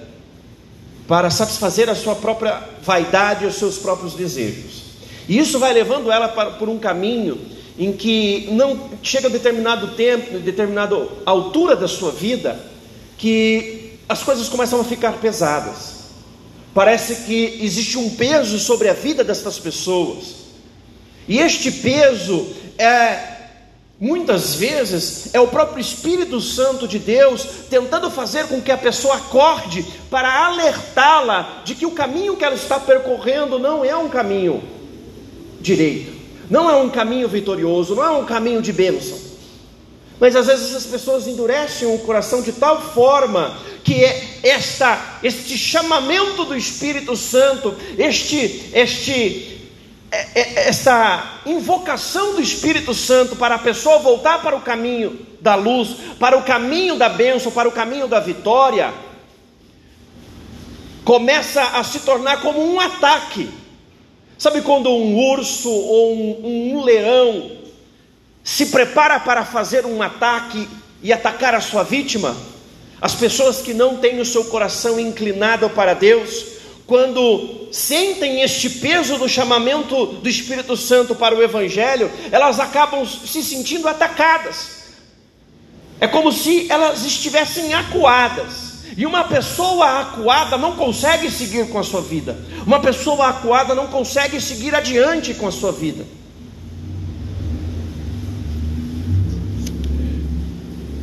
para 1.08 1.30
satisfazer 1.30 1.90
a 1.90 1.96
sua 1.96 2.16
própria 2.16 2.62
vaidade 2.82 3.44
e 3.44 3.48
os 3.48 3.56
seus 3.56 3.78
próprios 3.78 4.14
desejos. 4.14 4.84
E 5.28 5.38
isso 5.38 5.60
vai 5.60 5.74
levando 5.74 6.12
ela 6.12 6.28
para, 6.28 6.52
por 6.52 6.70
um 6.70 6.78
caminho 6.78 7.40
em 7.78 7.92
que 7.92 8.48
não 8.52 8.90
chega 9.02 9.28
a 9.28 9.32
determinado 9.32 9.90
tempo, 9.96 10.38
determinada 10.40 10.96
altura 11.26 11.76
da 11.76 11.88
sua 11.88 12.12
vida, 12.12 12.60
que 13.18 13.94
as 14.08 14.22
coisas 14.22 14.48
começam 14.48 14.80
a 14.80 14.84
ficar 14.84 15.14
pesadas. 15.14 15.94
Parece 16.74 17.26
que 17.26 17.60
existe 17.62 17.98
um 17.98 18.10
peso 18.12 18.60
sobre 18.60 18.90
a 18.90 18.94
vida 18.94 19.24
destas 19.24 19.60
pessoas. 19.60 20.44
E 21.28 21.40
este 21.40 21.72
peso 21.72 22.48
é 22.78 23.33
Muitas 24.04 24.56
vezes 24.56 25.34
é 25.34 25.40
o 25.40 25.48
próprio 25.48 25.80
Espírito 25.80 26.42
Santo 26.42 26.86
de 26.86 27.00
Deus 27.00 27.48
tentando 27.70 28.12
fazer 28.12 28.48
com 28.48 28.62
que 28.62 28.70
a 28.70 28.78
pessoa 28.78 29.16
acorde 29.16 29.82
para 30.10 30.46
alertá-la 30.46 31.62
de 31.64 31.74
que 31.74 31.86
o 31.86 31.92
caminho 31.92 32.36
que 32.36 32.44
ela 32.44 32.54
está 32.54 32.78
percorrendo 32.78 33.58
não 33.58 33.86
é 33.86 33.96
um 33.96 34.10
caminho 34.10 34.62
direito, 35.62 36.12
não 36.50 36.70
é 36.70 36.76
um 36.76 36.90
caminho 36.90 37.30
vitorioso, 37.30 37.96
não 37.96 38.04
é 38.04 38.10
um 38.10 38.26
caminho 38.26 38.62
de 38.62 38.74
bênção. 38.74 39.18
Mas 40.20 40.36
às 40.36 40.48
vezes 40.48 40.76
as 40.76 40.86
pessoas 40.86 41.26
endurecem 41.26 41.88
o 41.88 42.00
coração 42.00 42.42
de 42.42 42.52
tal 42.52 42.82
forma 42.82 43.58
que 43.86 44.04
é 44.04 44.40
esta, 44.44 45.20
este 45.24 45.58
chamamento 45.58 46.44
do 46.44 46.58
Espírito 46.58 47.16
Santo, 47.16 47.74
este, 47.98 48.70
este 48.74 49.53
essa 50.36 51.42
invocação 51.46 52.36
do 52.36 52.42
Espírito 52.42 52.94
Santo 52.94 53.36
para 53.36 53.56
a 53.56 53.60
pessoa 53.60 53.98
voltar 53.98 54.42
para 54.44 54.56
o 54.56 54.62
caminho 54.62 55.20
da 55.42 55.56
luz, 55.56 55.96
para 56.20 56.38
o 56.38 56.44
caminho 56.44 56.96
da 56.96 57.10
bênção, 57.10 57.52
para 57.52 57.68
o 57.68 57.72
caminho 57.72 58.08
da 58.08 58.20
vitória, 58.20 58.94
começa 61.04 61.62
a 61.62 61.84
se 61.84 62.02
tornar 62.02 62.42
como 62.42 62.64
um 62.64 62.80
ataque. 62.80 63.50
Sabe 64.38 64.62
quando 64.62 64.90
um 64.90 65.18
urso 65.32 65.70
ou 65.70 66.14
um, 66.16 66.76
um 66.76 66.84
leão 66.84 67.52
se 68.44 68.68
prepara 68.68 69.20
para 69.20 69.44
fazer 69.44 69.86
um 69.86 70.02
ataque 70.02 70.68
e 71.02 71.12
atacar 71.12 71.56
a 71.56 71.62
sua 71.62 71.84
vítima? 71.84 72.36
As 73.02 73.16
pessoas 73.16 73.62
que 73.62 73.74
não 73.74 73.98
têm 73.98 74.20
o 74.20 74.26
seu 74.26 74.46
coração 74.46 75.00
inclinado 75.00 75.70
para 75.72 75.94
Deus, 75.94 76.53
quando 76.86 77.70
sentem 77.72 78.42
este 78.42 78.70
peso 78.70 79.18
do 79.18 79.30
chamamento 79.30 80.06
do 80.06 80.28
Espírito 80.28 80.76
Santo 80.76 81.16
para 81.16 81.36
o 81.36 81.42
Evangelho, 81.42 82.12
elas 82.32 82.60
acabam 82.60 83.06
se 83.06 83.42
sentindo 83.42 83.88
atacadas. 83.88 84.84
É 86.00 86.08
como 86.08 86.32
se 86.32 86.70
elas 86.70 87.06
estivessem 87.06 87.74
acuadas. 87.74 88.74
E 88.98 89.06
uma 89.06 89.24
pessoa 89.24 90.02
acuada 90.02 90.58
não 90.58 90.74
consegue 90.74 91.32
seguir 91.32 91.70
com 91.70 91.80
a 91.80 91.84
sua 91.84 92.02
vida. 92.02 92.38
Uma 92.66 92.80
pessoa 92.80 93.30
acuada 93.30 93.74
não 93.74 93.88
consegue 93.88 94.40
seguir 94.42 94.76
adiante 94.76 95.34
com 95.34 95.48
a 95.48 95.52
sua 95.52 95.72
vida. 95.72 96.06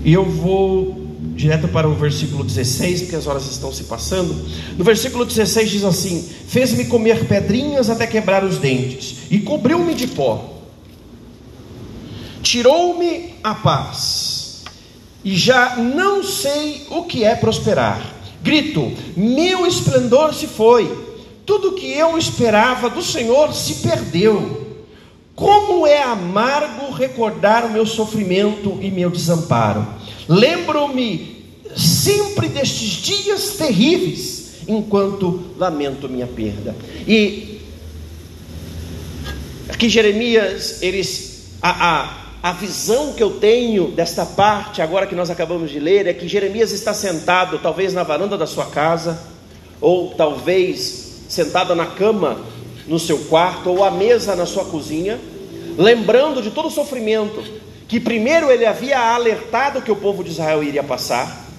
E 0.04 0.12
eu 0.12 0.24
vou 0.24 0.99
direto 1.40 1.68
para 1.68 1.88
o 1.88 1.94
versículo 1.94 2.44
16, 2.44 3.02
porque 3.02 3.16
as 3.16 3.26
horas 3.26 3.50
estão 3.50 3.72
se 3.72 3.84
passando. 3.84 4.34
No 4.76 4.84
versículo 4.84 5.24
16 5.24 5.70
diz 5.70 5.84
assim: 5.84 6.22
Fez-me 6.46 6.84
comer 6.84 7.24
pedrinhas 7.24 7.88
até 7.88 8.06
quebrar 8.06 8.44
os 8.44 8.58
dentes, 8.58 9.16
e 9.30 9.38
cobriu-me 9.40 9.94
de 9.94 10.06
pó, 10.06 10.60
tirou-me 12.42 13.34
a 13.42 13.54
paz, 13.54 14.64
e 15.24 15.34
já 15.34 15.76
não 15.76 16.22
sei 16.22 16.86
o 16.90 17.04
que 17.04 17.24
é 17.24 17.34
prosperar. 17.34 18.14
Grito: 18.42 18.92
Meu 19.16 19.66
esplendor 19.66 20.34
se 20.34 20.46
foi, 20.46 20.94
tudo 21.46 21.72
que 21.72 21.90
eu 21.90 22.18
esperava 22.18 22.90
do 22.90 23.02
Senhor 23.02 23.54
se 23.54 23.76
perdeu. 23.76 24.68
Como 25.34 25.86
é 25.86 26.02
amargo 26.02 26.92
recordar 26.92 27.64
o 27.64 27.70
meu 27.70 27.86
sofrimento 27.86 28.78
e 28.82 28.90
meu 28.90 29.08
desamparo. 29.08 29.86
Lembro-me 30.28 31.29
sempre 31.76 32.48
destes 32.48 33.02
dias 33.02 33.50
terríveis, 33.56 34.40
enquanto 34.68 35.52
lamento 35.56 36.08
minha 36.08 36.26
perda. 36.26 36.74
E 37.06 37.60
aqui 39.68 39.88
Jeremias, 39.88 40.82
eles, 40.82 41.54
a, 41.62 42.00
a, 42.00 42.50
a 42.50 42.52
visão 42.52 43.12
que 43.12 43.22
eu 43.22 43.30
tenho 43.32 43.88
desta 43.88 44.24
parte, 44.24 44.82
agora 44.82 45.06
que 45.06 45.14
nós 45.14 45.30
acabamos 45.30 45.70
de 45.70 45.78
ler, 45.78 46.06
é 46.06 46.12
que 46.12 46.28
Jeremias 46.28 46.72
está 46.72 46.94
sentado, 46.94 47.58
talvez 47.58 47.92
na 47.92 48.02
varanda 48.02 48.36
da 48.36 48.46
sua 48.46 48.66
casa, 48.66 49.20
ou 49.80 50.10
talvez 50.14 51.24
sentado 51.28 51.74
na 51.74 51.86
cama 51.86 52.40
no 52.86 52.98
seu 52.98 53.18
quarto, 53.18 53.70
ou 53.70 53.84
à 53.84 53.90
mesa 53.90 54.34
na 54.34 54.46
sua 54.46 54.64
cozinha, 54.64 55.18
lembrando 55.78 56.42
de 56.42 56.50
todo 56.50 56.68
o 56.68 56.70
sofrimento 56.70 57.42
que 57.90 57.98
primeiro 57.98 58.50
ele 58.50 58.64
havia 58.64 58.98
alertado 58.98 59.82
que 59.82 59.90
o 59.90 59.96
povo 59.96 60.22
de 60.22 60.30
Israel 60.30 60.62
iria 60.62 60.82
passar, 60.82 61.49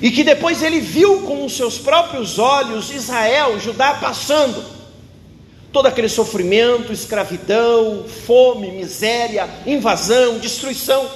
e 0.00 0.10
que 0.10 0.22
depois 0.22 0.62
ele 0.62 0.80
viu 0.80 1.22
com 1.22 1.44
os 1.44 1.56
seus 1.56 1.78
próprios 1.78 2.38
olhos 2.38 2.90
Israel, 2.90 3.58
Judá 3.58 3.94
passando, 3.94 4.64
todo 5.72 5.86
aquele 5.86 6.08
sofrimento, 6.08 6.92
escravidão, 6.92 8.04
fome, 8.26 8.70
miséria, 8.70 9.48
invasão, 9.66 10.38
destruição, 10.38 11.08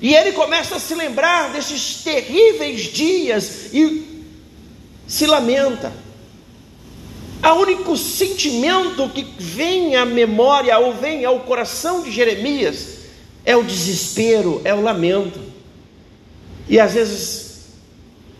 e 0.00 0.14
ele 0.14 0.32
começa 0.32 0.76
a 0.76 0.80
se 0.80 0.94
lembrar 0.94 1.52
desses 1.52 2.02
terríveis 2.02 2.82
dias 2.92 3.72
e 3.72 4.24
se 5.06 5.26
lamenta. 5.26 5.92
O 7.42 7.60
único 7.60 7.96
sentimento 7.96 9.08
que 9.10 9.22
vem 9.38 9.96
à 9.96 10.04
memória 10.04 10.78
ou 10.78 10.94
vem 10.94 11.24
ao 11.24 11.40
coração 11.40 12.02
de 12.02 12.10
Jeremias 12.10 12.98
é 13.44 13.54
o 13.54 13.62
desespero, 13.62 14.62
é 14.64 14.74
o 14.74 14.80
lamento. 14.80 15.38
E 16.66 16.80
às 16.80 16.94
vezes 16.94 17.43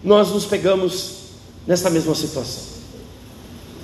nós 0.05 0.31
nos 0.31 0.45
pegamos 0.45 1.15
nessa 1.67 1.89
mesma 1.89 2.15
situação. 2.15 2.75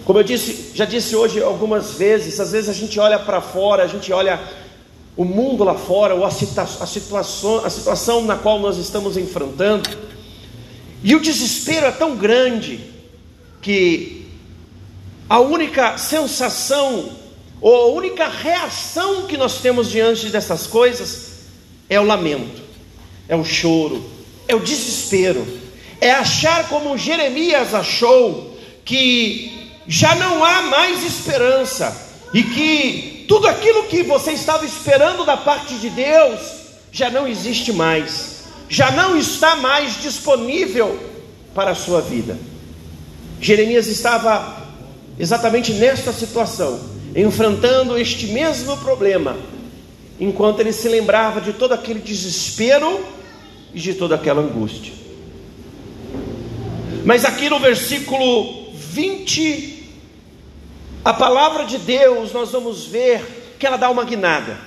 Como 0.04 0.18
eu 0.18 0.22
disse, 0.22 0.72
já 0.74 0.84
disse 0.84 1.16
hoje 1.16 1.42
algumas 1.42 1.92
vezes, 1.92 2.38
às 2.38 2.52
vezes 2.52 2.68
a 2.68 2.72
gente 2.72 2.98
olha 3.00 3.18
para 3.18 3.40
fora, 3.40 3.84
a 3.84 3.86
gente 3.86 4.12
olha 4.12 4.40
o 5.16 5.24
mundo 5.24 5.64
lá 5.64 5.74
fora, 5.74 6.14
ou 6.14 6.24
a, 6.24 6.30
situa 6.30 6.64
a, 6.64 6.86
situação, 6.86 7.64
a 7.64 7.70
situação 7.70 8.22
na 8.22 8.36
qual 8.36 8.58
nós 8.58 8.76
estamos 8.76 9.16
enfrentando, 9.16 9.88
e 11.02 11.14
o 11.14 11.20
desespero 11.20 11.86
é 11.86 11.90
tão 11.90 12.16
grande 12.16 12.80
que 13.62 14.26
a 15.28 15.38
única 15.40 15.96
sensação, 15.96 17.10
ou 17.60 17.74
a 17.76 17.86
única 17.94 18.28
reação 18.28 19.26
que 19.26 19.36
nós 19.36 19.60
temos 19.60 19.90
diante 19.90 20.28
dessas 20.28 20.66
coisas 20.66 21.30
é 21.88 21.98
o 22.00 22.04
lamento, 22.04 22.62
é 23.28 23.36
o 23.36 23.44
choro, 23.44 24.04
é 24.48 24.54
o 24.54 24.60
desespero, 24.60 25.46
é 26.00 26.10
achar 26.12 26.68
como 26.68 26.96
Jeremias 26.96 27.74
achou 27.74 28.56
que 28.84 29.68
já 29.86 30.14
não 30.14 30.44
há 30.44 30.62
mais 30.62 31.04
esperança 31.04 32.08
e 32.32 32.42
que 32.42 33.24
tudo 33.28 33.46
aquilo 33.46 33.84
que 33.84 34.02
você 34.02 34.32
estava 34.32 34.64
esperando 34.64 35.24
da 35.24 35.36
parte 35.36 35.74
de 35.74 35.90
Deus 35.90 36.40
já 36.90 37.10
não 37.10 37.26
existe 37.26 37.72
mais, 37.72 38.44
já 38.68 38.90
não 38.90 39.16
está 39.16 39.56
mais 39.56 40.00
disponível 40.00 40.98
para 41.54 41.72
a 41.72 41.74
sua 41.74 42.00
vida. 42.00 42.38
Jeremias 43.40 43.86
estava 43.86 44.58
exatamente 45.18 45.72
nesta 45.72 46.12
situação, 46.12 46.80
enfrentando 47.14 47.98
este 47.98 48.26
mesmo 48.28 48.76
problema, 48.78 49.36
enquanto 50.18 50.60
ele 50.60 50.72
se 50.72 50.88
lembrava 50.88 51.40
de 51.40 51.52
todo 51.52 51.72
aquele 51.72 52.00
desespero 52.00 53.04
e 53.74 53.80
de 53.80 53.94
toda 53.94 54.14
aquela 54.14 54.40
angústia. 54.40 54.92
Mas 57.04 57.24
aqui 57.24 57.48
no 57.48 57.58
versículo 57.58 58.72
20, 58.74 59.90
a 61.04 61.12
palavra 61.14 61.64
de 61.64 61.78
Deus, 61.78 62.32
nós 62.32 62.50
vamos 62.50 62.86
ver 62.86 63.56
que 63.58 63.66
ela 63.66 63.76
dá 63.76 63.90
uma 63.90 64.04
guinada. 64.04 64.58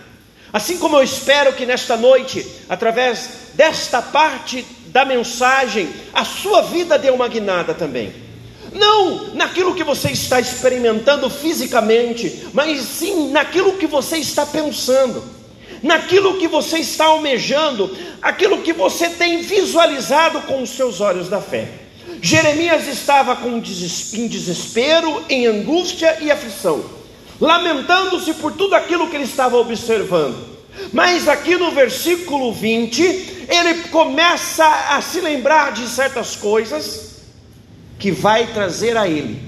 Assim 0.52 0.78
como 0.78 0.98
eu 0.98 1.04
espero 1.04 1.54
que 1.54 1.66
nesta 1.66 1.98
noite, 1.98 2.46
através 2.70 3.52
desta 3.56 4.02
parte 4.02 4.66
da 4.88 5.04
mensagem, 5.06 5.90
a 6.14 6.24
sua 6.24 6.62
vida 6.62 6.98
dê 6.98 7.10
uma 7.10 7.28
guinada 7.28 7.74
também 7.74 8.24
não 8.74 9.34
naquilo 9.36 9.76
que 9.76 9.84
você 9.84 10.10
está 10.10 10.40
experimentando 10.40 11.30
fisicamente, 11.30 12.48
mas 12.54 12.82
sim 12.82 13.30
naquilo 13.30 13.74
que 13.74 13.88
você 13.88 14.18
está 14.18 14.46
pensando, 14.46 15.24
naquilo 15.82 16.38
que 16.38 16.48
você 16.48 16.80
está 16.80 17.06
almejando, 17.06 17.96
aquilo 18.22 18.62
que 18.62 18.74
você 18.74 19.10
tem 19.10 19.42
visualizado 19.42 20.42
com 20.42 20.62
os 20.62 20.72
seus 20.72 21.00
olhos 21.02 21.30
da 21.30 21.42
fé. 21.42 21.83
Jeremias 22.22 22.88
estava 22.88 23.36
com 23.36 23.50
em 23.58 24.28
desespero, 24.28 25.24
em 25.30 25.46
angústia 25.46 26.18
e 26.22 26.32
aflição, 26.32 26.84
lamentando-se 27.40 28.34
por 28.36 28.54
tudo 28.54 28.76
aquilo 28.76 29.10
que 29.10 29.16
ele 29.16 29.24
estava 29.26 29.58
observando. 29.58 30.54
Mas 30.92 31.28
aqui 31.28 31.56
no 31.56 31.72
versículo 31.72 32.54
20, 32.54 33.02
ele 33.50 33.74
começa 33.90 34.66
a 34.66 35.02
se 35.02 35.20
lembrar 35.20 35.72
de 35.72 35.88
certas 35.88 36.36
coisas 36.36 37.22
que 38.00 38.12
vai 38.12 38.48
trazer 38.48 38.98
a 38.98 39.08
ele 39.08 39.40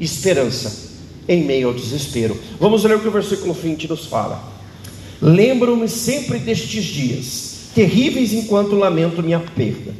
esperança 0.00 0.90
em 1.28 1.44
meio 1.44 1.68
ao 1.68 1.74
desespero. 1.74 2.40
Vamos 2.58 2.84
ler 2.84 2.96
o 2.96 3.00
que 3.00 3.08
o 3.08 3.12
versículo 3.12 3.52
20 3.52 3.88
nos 3.88 4.06
fala. 4.06 4.42
Lembro-me 5.20 5.88
sempre 5.88 6.38
destes 6.38 6.84
dias, 6.84 7.54
terríveis 7.74 8.32
enquanto 8.32 8.74
lamento 8.74 9.22
minha 9.22 9.38
perda. 9.38 9.94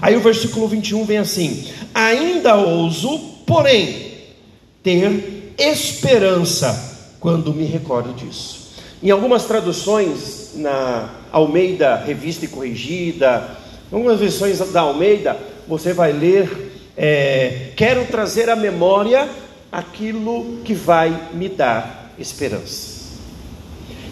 Aí 0.00 0.16
o 0.16 0.20
versículo 0.20 0.68
21 0.68 1.04
vem 1.04 1.18
assim: 1.18 1.68
Ainda 1.94 2.56
ouso, 2.56 3.18
porém, 3.46 4.12
ter 4.82 5.54
esperança 5.58 7.16
quando 7.20 7.52
me 7.52 7.64
recordo 7.64 8.12
disso. 8.12 8.68
Em 9.02 9.10
algumas 9.10 9.44
traduções, 9.44 10.52
na 10.54 11.10
Almeida 11.30 11.96
Revista 11.96 12.44
e 12.44 12.48
Corrigida, 12.48 13.56
algumas 13.92 14.18
versões 14.18 14.58
da 14.72 14.80
Almeida, 14.80 15.36
você 15.66 15.92
vai 15.92 16.12
ler: 16.12 16.90
é, 16.96 17.70
Quero 17.76 18.06
trazer 18.06 18.48
à 18.50 18.56
memória 18.56 19.28
aquilo 19.70 20.60
que 20.64 20.74
vai 20.74 21.30
me 21.34 21.48
dar 21.48 22.12
esperança. 22.18 22.98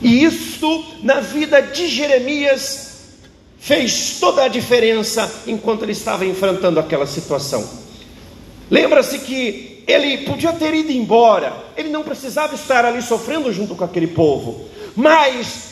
E 0.02 0.24
isso 0.24 0.84
na 1.02 1.20
vida 1.20 1.60
de 1.60 1.88
Jeremias 1.88 2.85
fez 3.66 4.18
toda 4.20 4.44
a 4.44 4.48
diferença 4.48 5.28
enquanto 5.44 5.82
ele 5.82 5.90
estava 5.90 6.24
enfrentando 6.24 6.78
aquela 6.78 7.04
situação. 7.04 7.68
Lembra-se 8.70 9.18
que 9.18 9.82
ele 9.88 10.18
podia 10.18 10.52
ter 10.52 10.72
ido 10.72 10.92
embora, 10.92 11.52
ele 11.76 11.88
não 11.88 12.04
precisava 12.04 12.54
estar 12.54 12.84
ali 12.84 13.02
sofrendo 13.02 13.52
junto 13.52 13.74
com 13.74 13.82
aquele 13.82 14.06
povo, 14.06 14.68
mas 14.94 15.66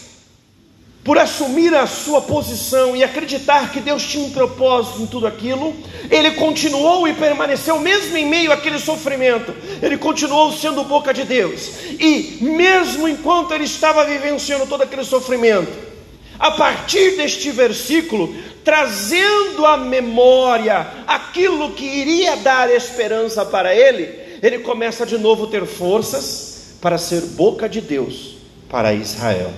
por 1.04 1.18
assumir 1.18 1.72
a 1.72 1.86
sua 1.86 2.20
posição 2.20 2.96
e 2.96 3.04
acreditar 3.04 3.70
que 3.70 3.78
Deus 3.78 4.02
tinha 4.02 4.24
um 4.24 4.30
propósito 4.30 5.02
em 5.02 5.06
tudo 5.06 5.28
aquilo, 5.28 5.72
ele 6.10 6.32
continuou 6.32 7.06
e 7.06 7.14
permaneceu 7.14 7.78
mesmo 7.78 8.16
em 8.16 8.26
meio 8.26 8.50
àquele 8.50 8.80
sofrimento. 8.80 9.54
Ele 9.80 9.98
continuou 9.98 10.50
sendo 10.50 10.82
boca 10.82 11.14
de 11.14 11.22
Deus. 11.22 11.68
E 12.00 12.38
mesmo 12.40 13.06
enquanto 13.06 13.52
ele 13.52 13.64
estava 13.64 14.04
vivenciando 14.04 14.66
todo 14.66 14.82
aquele 14.82 15.04
sofrimento, 15.04 15.93
a 16.38 16.50
partir 16.50 17.16
deste 17.16 17.50
versículo, 17.50 18.34
trazendo 18.64 19.64
à 19.66 19.76
memória 19.76 20.86
aquilo 21.06 21.72
que 21.72 21.84
iria 21.84 22.36
dar 22.36 22.70
esperança 22.70 23.44
para 23.44 23.74
ele, 23.74 24.08
ele 24.42 24.58
começa 24.58 25.06
de 25.06 25.16
novo 25.16 25.44
a 25.44 25.48
ter 25.48 25.64
forças 25.66 26.74
para 26.80 26.98
ser 26.98 27.20
boca 27.20 27.68
de 27.68 27.80
Deus 27.80 28.36
para 28.68 28.92
Israel. 28.92 29.52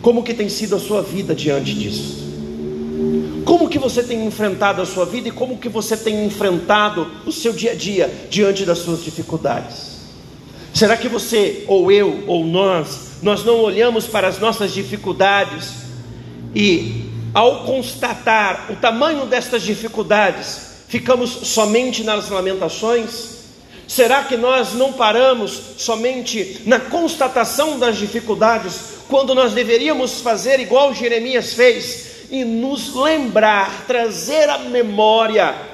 Como 0.00 0.22
que 0.22 0.34
tem 0.34 0.48
sido 0.48 0.76
a 0.76 0.78
sua 0.78 1.02
vida 1.02 1.34
diante 1.34 1.74
disso? 1.74 2.24
Como 3.44 3.68
que 3.68 3.78
você 3.78 4.02
tem 4.02 4.24
enfrentado 4.24 4.80
a 4.80 4.86
sua 4.86 5.04
vida 5.04 5.28
e 5.28 5.32
como 5.32 5.58
que 5.58 5.68
você 5.68 5.96
tem 5.96 6.24
enfrentado 6.24 7.10
o 7.26 7.32
seu 7.32 7.52
dia 7.52 7.72
a 7.72 7.74
dia 7.74 8.10
diante 8.30 8.64
das 8.64 8.78
suas 8.78 9.02
dificuldades? 9.02 9.94
Será 10.72 10.96
que 10.96 11.08
você 11.08 11.64
ou 11.68 11.90
eu 11.92 12.24
ou 12.26 12.44
nós 12.44 13.13
nós 13.22 13.44
não 13.44 13.60
olhamos 13.60 14.06
para 14.06 14.28
as 14.28 14.38
nossas 14.38 14.72
dificuldades 14.72 15.70
e, 16.54 17.10
ao 17.32 17.64
constatar 17.64 18.66
o 18.70 18.76
tamanho 18.76 19.26
destas 19.26 19.62
dificuldades, 19.62 20.84
ficamos 20.88 21.30
somente 21.30 22.04
nas 22.04 22.28
lamentações? 22.28 23.34
Será 23.86 24.24
que 24.24 24.36
nós 24.36 24.72
não 24.72 24.92
paramos 24.92 25.60
somente 25.78 26.62
na 26.64 26.80
constatação 26.80 27.78
das 27.78 27.96
dificuldades, 27.96 28.80
quando 29.08 29.34
nós 29.34 29.52
deveríamos 29.52 30.20
fazer 30.20 30.58
igual 30.60 30.94
Jeremias 30.94 31.52
fez 31.52 32.14
e 32.30 32.44
nos 32.44 32.94
lembrar, 32.94 33.84
trazer 33.86 34.48
à 34.48 34.58
memória 34.58 35.73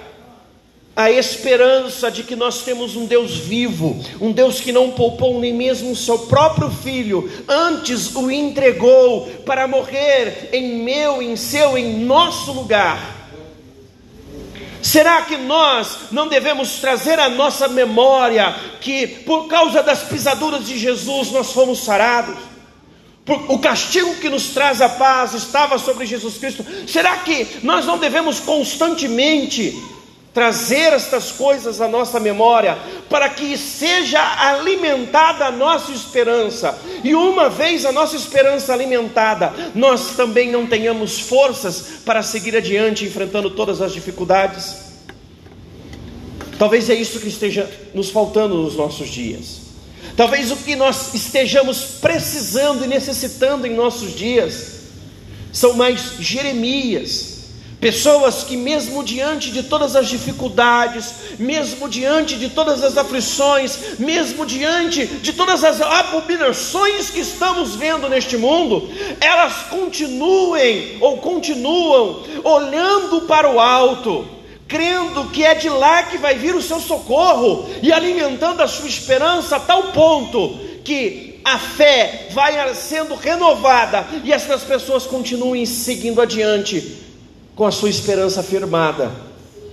a 0.94 1.10
esperança 1.10 2.10
de 2.10 2.22
que 2.22 2.34
nós 2.34 2.62
temos 2.62 2.96
um 2.96 3.06
Deus 3.06 3.36
vivo, 3.36 3.98
um 4.20 4.32
Deus 4.32 4.60
que 4.60 4.72
não 4.72 4.90
poupou 4.90 5.38
nem 5.40 5.54
mesmo 5.54 5.92
o 5.92 5.96
seu 5.96 6.18
próprio 6.20 6.70
filho, 6.70 7.30
antes 7.48 8.14
o 8.14 8.30
entregou 8.30 9.26
para 9.46 9.68
morrer 9.68 10.50
em 10.52 10.82
meu, 10.82 11.22
em 11.22 11.36
seu, 11.36 11.78
em 11.78 12.04
nosso 12.04 12.52
lugar. 12.52 13.18
Será 14.82 15.22
que 15.22 15.36
nós 15.36 16.10
não 16.10 16.26
devemos 16.26 16.80
trazer 16.80 17.18
à 17.18 17.28
nossa 17.28 17.68
memória 17.68 18.54
que 18.80 19.06
por 19.06 19.46
causa 19.46 19.82
das 19.82 20.02
pisaduras 20.02 20.66
de 20.66 20.78
Jesus 20.78 21.30
nós 21.30 21.52
fomos 21.52 21.84
sarados? 21.84 22.36
O 23.48 23.58
castigo 23.58 24.16
que 24.16 24.28
nos 24.28 24.48
traz 24.48 24.80
a 24.80 24.88
paz 24.88 25.34
estava 25.34 25.78
sobre 25.78 26.04
Jesus 26.06 26.38
Cristo. 26.38 26.64
Será 26.88 27.18
que 27.18 27.46
nós 27.62 27.86
não 27.86 27.98
devemos 27.98 28.40
constantemente 28.40 29.78
trazer 30.32 30.92
estas 30.92 31.32
coisas 31.32 31.80
à 31.80 31.88
nossa 31.88 32.20
memória, 32.20 32.78
para 33.08 33.28
que 33.28 33.56
seja 33.58 34.20
alimentada 34.20 35.46
a 35.46 35.50
nossa 35.50 35.90
esperança, 35.92 36.78
e 37.02 37.14
uma 37.14 37.48
vez 37.48 37.84
a 37.84 37.92
nossa 37.92 38.16
esperança 38.16 38.72
alimentada, 38.72 39.52
nós 39.74 40.16
também 40.16 40.50
não 40.50 40.66
tenhamos 40.66 41.18
forças 41.18 42.00
para 42.04 42.22
seguir 42.22 42.56
adiante 42.56 43.04
enfrentando 43.04 43.50
todas 43.50 43.80
as 43.80 43.92
dificuldades. 43.92 44.90
Talvez 46.58 46.90
é 46.90 46.94
isso 46.94 47.18
que 47.18 47.28
esteja 47.28 47.68
nos 47.94 48.10
faltando 48.10 48.54
nos 48.54 48.76
nossos 48.76 49.08
dias. 49.08 49.60
Talvez 50.16 50.50
o 50.50 50.56
que 50.56 50.76
nós 50.76 51.14
estejamos 51.14 51.82
precisando 52.00 52.84
e 52.84 52.88
necessitando 52.88 53.66
em 53.66 53.74
nossos 53.74 54.14
dias 54.14 54.80
são 55.52 55.74
mais 55.74 56.16
Jeremias, 56.18 57.29
Pessoas 57.80 58.44
que, 58.44 58.58
mesmo 58.58 59.02
diante 59.02 59.50
de 59.50 59.62
todas 59.62 59.96
as 59.96 60.06
dificuldades, 60.06 61.14
mesmo 61.38 61.88
diante 61.88 62.36
de 62.36 62.50
todas 62.50 62.84
as 62.84 62.98
aflições, 62.98 63.98
mesmo 63.98 64.44
diante 64.44 65.06
de 65.06 65.32
todas 65.32 65.64
as 65.64 65.80
abominações 65.80 67.08
que 67.08 67.20
estamos 67.20 67.76
vendo 67.76 68.06
neste 68.06 68.36
mundo, 68.36 68.86
elas 69.18 69.62
continuem 69.70 70.98
ou 71.00 71.16
continuam 71.18 72.22
olhando 72.44 73.22
para 73.22 73.50
o 73.50 73.58
alto, 73.58 74.28
crendo 74.68 75.30
que 75.30 75.42
é 75.42 75.54
de 75.54 75.70
lá 75.70 76.02
que 76.02 76.18
vai 76.18 76.34
vir 76.34 76.54
o 76.54 76.62
seu 76.62 76.80
socorro 76.80 77.66
e 77.82 77.90
alimentando 77.90 78.62
a 78.62 78.68
sua 78.68 78.88
esperança 78.88 79.56
a 79.56 79.60
tal 79.60 79.84
ponto 79.84 80.58
que 80.84 81.40
a 81.42 81.58
fé 81.58 82.28
vai 82.32 82.74
sendo 82.74 83.14
renovada 83.14 84.06
e 84.22 84.30
essas 84.30 84.62
pessoas 84.64 85.06
continuem 85.06 85.64
seguindo 85.64 86.20
adiante 86.20 87.08
com 87.60 87.66
a 87.66 87.70
sua 87.70 87.90
esperança 87.90 88.42
firmada 88.42 89.12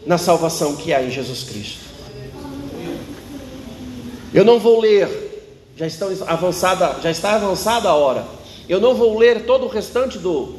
na 0.05 0.17
salvação 0.17 0.75
que 0.75 0.93
há 0.93 1.01
em 1.01 1.09
Jesus 1.09 1.43
Cristo. 1.43 1.85
Eu 4.33 4.43
não 4.43 4.59
vou 4.59 4.81
ler, 4.81 5.07
já, 5.77 5.87
estão 5.87 6.09
avançada, 6.27 6.97
já 7.01 7.09
está 7.09 7.35
avançada 7.35 7.87
a 7.87 7.95
hora. 7.95 8.27
Eu 8.67 8.81
não 8.81 8.93
vou 8.93 9.17
ler 9.17 9.45
todo 9.45 9.67
o 9.67 9.69
restante 9.69 10.19
do, 10.19 10.53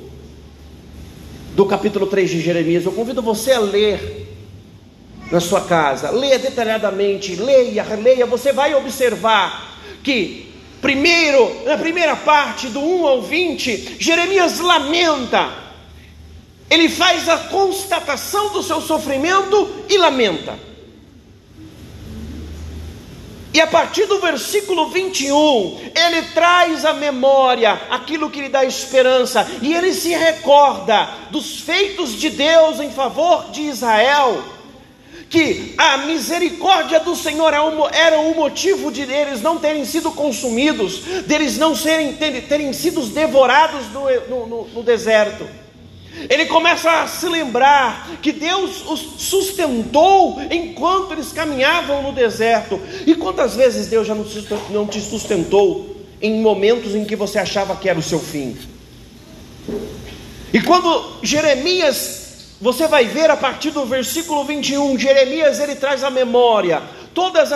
do 1.55 1.67
capítulo 1.67 2.07
3 2.07 2.31
de 2.31 2.41
Jeremias. 2.41 2.87
Eu 2.87 2.93
convido 2.93 3.21
você 3.21 3.53
a 3.53 3.61
ler 3.61 4.27
na 5.31 5.39
sua 5.39 5.61
casa, 5.61 6.11
leia 6.11 6.39
detalhadamente, 6.39 7.37
leia, 7.37 7.85
leia, 7.95 8.25
você 8.25 8.55
vai 8.55 8.75
observar 8.75 9.79
que 10.03 10.51
primeiro, 10.81 11.63
na 11.67 11.77
primeira 11.77 12.17
parte 12.17 12.69
do 12.69 12.81
1 12.81 13.07
ao 13.07 13.21
20, 13.21 13.97
Jeremias 14.01 14.61
lamenta 14.61 15.68
ele 16.71 16.89
faz 16.89 17.29
a 17.29 17.39
constatação 17.39 18.51
do 18.51 18.63
seu 18.63 18.81
sofrimento 18.81 19.69
e 19.89 19.97
lamenta. 19.97 20.69
E 23.53 23.61
a 23.61 23.67
partir 23.67 24.07
do 24.07 24.21
versículo 24.21 24.91
21, 24.91 25.91
ele 25.97 26.23
traz 26.35 26.85
à 26.85 26.93
memória 26.93 27.73
aquilo 27.91 28.31
que 28.31 28.43
lhe 28.43 28.49
dá 28.49 28.65
esperança, 28.65 29.45
e 29.63 29.75
ele 29.75 29.93
se 29.93 30.11
recorda 30.11 31.09
dos 31.31 31.61
feitos 31.61 32.13
de 32.13 32.29
Deus 32.31 32.79
em 32.79 32.91
favor 32.91 33.51
de 33.51 33.63
Israel, 33.63 34.45
que 35.31 35.75
a 35.79 35.99
misericórdia 35.99 37.01
do 37.01 37.17
Senhor 37.17 37.53
é 37.53 37.59
era 37.93 38.21
o 38.21 38.35
motivo 38.35 38.93
de 38.93 39.03
eles 39.03 39.41
não 39.41 39.59
terem 39.59 39.85
sido 39.85 40.13
consumidos, 40.13 41.01
deles 41.27 41.57
não 41.57 41.75
serem, 41.75 42.13
terem, 42.15 42.73
sido 42.73 43.01
devorados 43.07 43.87
no, 43.93 44.47
no, 44.47 44.69
no 44.69 44.83
deserto. 44.83 45.49
Ele 46.29 46.47
começa 46.47 47.03
a 47.03 47.07
se 47.07 47.29
lembrar 47.29 48.19
que 48.21 48.33
Deus 48.33 48.85
os 48.89 49.23
sustentou 49.23 50.41
enquanto 50.51 51.13
eles 51.13 51.33
caminhavam 51.33 52.03
no 52.03 52.13
deserto. 52.13 52.81
E 53.07 53.15
quantas 53.15 53.55
vezes 53.55 53.87
Deus 53.87 54.07
já 54.07 54.15
não 54.71 54.87
te 54.87 55.01
sustentou 55.01 55.97
em 56.21 56.41
momentos 56.41 56.95
em 56.95 57.05
que 57.05 57.15
você 57.15 57.39
achava 57.39 57.77
que 57.77 57.89
era 57.89 57.99
o 57.99 58.03
seu 58.03 58.19
fim? 58.19 58.57
E 60.53 60.61
quando 60.61 61.19
Jeremias, 61.23 62.57
você 62.61 62.89
vai 62.89 63.05
ver 63.05 63.31
a 63.31 63.37
partir 63.37 63.71
do 63.71 63.85
versículo 63.85 64.45
21, 64.45 64.99
Jeremias 64.99 65.61
ele 65.61 65.77
traz 65.77 66.03
a 66.03 66.11
memória 66.11 66.83
todos 67.19 67.51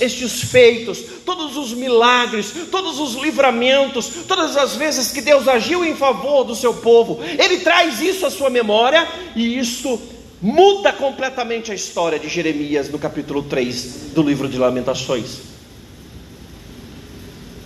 estes 0.00 0.40
feitos, 0.42 1.02
todos 1.26 1.56
os 1.56 1.72
milagres, 1.72 2.54
todos 2.70 3.00
os 3.00 3.20
livramentos, 3.20 4.08
todas 4.28 4.56
as 4.56 4.76
vezes 4.76 5.10
que 5.10 5.20
Deus 5.20 5.48
agiu 5.48 5.84
em 5.84 5.96
favor 5.96 6.44
do 6.44 6.54
seu 6.54 6.74
povo, 6.74 7.18
Ele 7.20 7.58
traz 7.58 8.00
isso 8.00 8.24
à 8.24 8.30
sua 8.30 8.48
memória 8.48 9.08
e 9.34 9.58
isso 9.58 10.00
muda 10.40 10.92
completamente 10.92 11.72
a 11.72 11.74
história 11.74 12.20
de 12.20 12.28
Jeremias 12.28 12.88
no 12.88 13.00
capítulo 13.00 13.42
3 13.42 14.12
do 14.14 14.22
livro 14.22 14.48
de 14.48 14.56
Lamentações. 14.56 15.38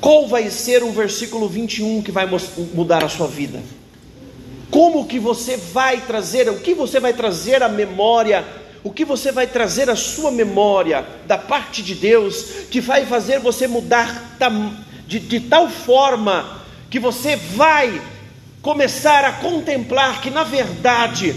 Qual 0.01 0.27
vai 0.27 0.49
ser 0.49 0.83
o 0.83 0.93
versículo 0.93 1.47
21 1.47 2.01
que 2.01 2.11
vai 2.11 2.27
mudar 2.73 3.05
a 3.05 3.09
sua 3.11 3.27
vida? 3.27 3.63
Como 4.71 5.07
que 5.07 5.19
você 5.19 5.59
vai 5.59 6.01
trazer, 6.07 6.49
o 6.49 6.61
que 6.61 6.73
você 6.73 6.99
vai 6.99 7.13
trazer 7.13 7.63
à 7.63 7.69
memória, 7.69 8.64
o 8.85 8.93
que 8.93 9.05
você 9.05 9.33
vai 9.33 9.47
trazer 9.47 9.89
à 9.89 9.97
sua 9.97 10.31
memória 10.31 11.07
da 11.27 11.39
parte 11.39 11.83
de 11.83 11.95
Deus, 11.95 12.45
que 12.71 12.83
vai 12.83 13.07
fazer 13.07 13.41
você 13.41 13.67
mudar 13.67 14.37
de, 15.09 15.19
de 15.19 15.41
tal 15.41 15.71
forma 15.71 16.63
que 16.91 17.01
você 17.01 17.35
vai 17.35 18.01
começar 18.61 19.25
a 19.25 19.33
contemplar 19.33 20.21
que, 20.21 20.29
na 20.29 20.45
verdade, 20.45 21.35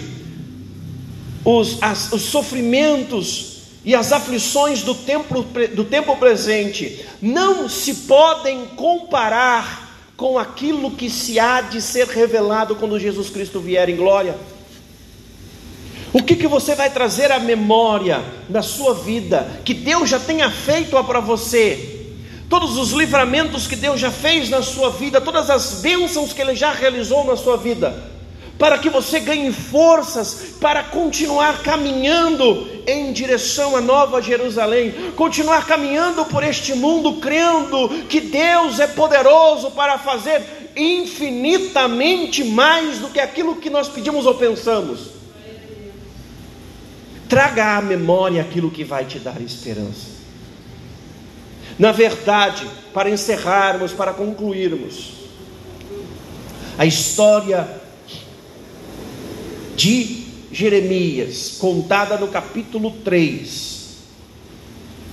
os, 1.45 1.81
as, 1.81 2.12
os 2.12 2.23
sofrimentos 2.23 3.62
e 3.86 3.95
as 3.95 4.12
aflições 4.12 4.81
do 4.81 4.93
tempo, 4.93 5.41
do 5.73 5.86
tempo 5.86 6.17
presente 6.17 7.05
não 7.21 7.69
se 7.69 7.93
podem 7.93 8.65
comparar 8.75 9.88
com 10.17 10.38
aquilo 10.38 10.91
que 10.91 11.10
se 11.10 11.39
há 11.39 11.62
de 11.62 11.81
ser 11.81 12.07
revelado 12.07 12.75
quando 12.75 12.99
Jesus 12.99 13.29
Cristo 13.29 13.62
vier 13.62 13.88
em 13.88 13.95
glória. 13.95 14.36
O 16.17 16.23
que, 16.23 16.36
que 16.36 16.47
você 16.47 16.73
vai 16.73 16.89
trazer 16.89 17.32
à 17.32 17.38
memória 17.38 18.23
da 18.49 18.63
sua 18.63 18.95
vida 18.95 19.62
que 19.63 19.71
Deus 19.71 20.10
já 20.10 20.19
tenha 20.19 20.49
feito 20.49 21.01
para 21.03 21.19
você? 21.19 22.08
Todos 22.49 22.75
os 22.75 22.89
livramentos 22.91 23.67
que 23.67 23.75
Deus 23.75 23.99
já 23.99 24.10
fez 24.10 24.49
na 24.49 24.63
sua 24.63 24.89
vida, 24.89 25.21
todas 25.21 25.47
as 25.47 25.73
bênçãos 25.73 26.34
que 26.34 26.41
Ele 26.41 26.56
já 26.56 26.71
realizou 26.71 27.23
na 27.23 27.36
sua 27.36 27.56
vida 27.56 27.95
para 28.58 28.80
que 28.80 28.89
você 28.89 29.19
ganhe 29.19 29.53
forças 29.53 30.56
para 30.60 30.86
continuar 30.86 31.62
caminhando 31.62 32.67
em 32.88 33.13
direção 33.13 33.75
à 33.75 33.82
Nova 33.82 34.19
Jerusalém, 34.19 35.12
continuar 35.15 35.67
caminhando 35.67 36.25
por 36.25 36.43
este 36.43 36.73
mundo, 36.73 37.21
crendo 37.21 37.89
que 38.10 38.21
Deus 38.21 38.80
é 38.80 38.88
poderoso 38.88 39.69
para 39.69 39.99
fazer 39.99 40.71
infinitamente 40.75 42.43
mais 42.43 42.97
do 42.97 43.10
que 43.10 43.19
aquilo 43.19 43.58
que 43.58 43.69
nós 43.69 43.88
pedimos 43.88 44.25
ou 44.25 44.34
pensamos. 44.34 45.16
Traga 47.29 47.77
à 47.77 47.81
memória 47.81 48.41
aquilo 48.41 48.71
que 48.71 48.83
vai 48.83 49.05
te 49.05 49.19
dar 49.19 49.41
esperança. 49.41 50.17
Na 51.77 51.91
verdade, 51.91 52.67
para 52.93 53.09
encerrarmos, 53.09 53.91
para 53.93 54.13
concluirmos, 54.13 55.11
a 56.77 56.85
história 56.85 57.69
de 59.75 60.25
Jeremias, 60.51 61.57
contada 61.59 62.17
no 62.17 62.27
capítulo 62.29 62.91
3 63.03 63.77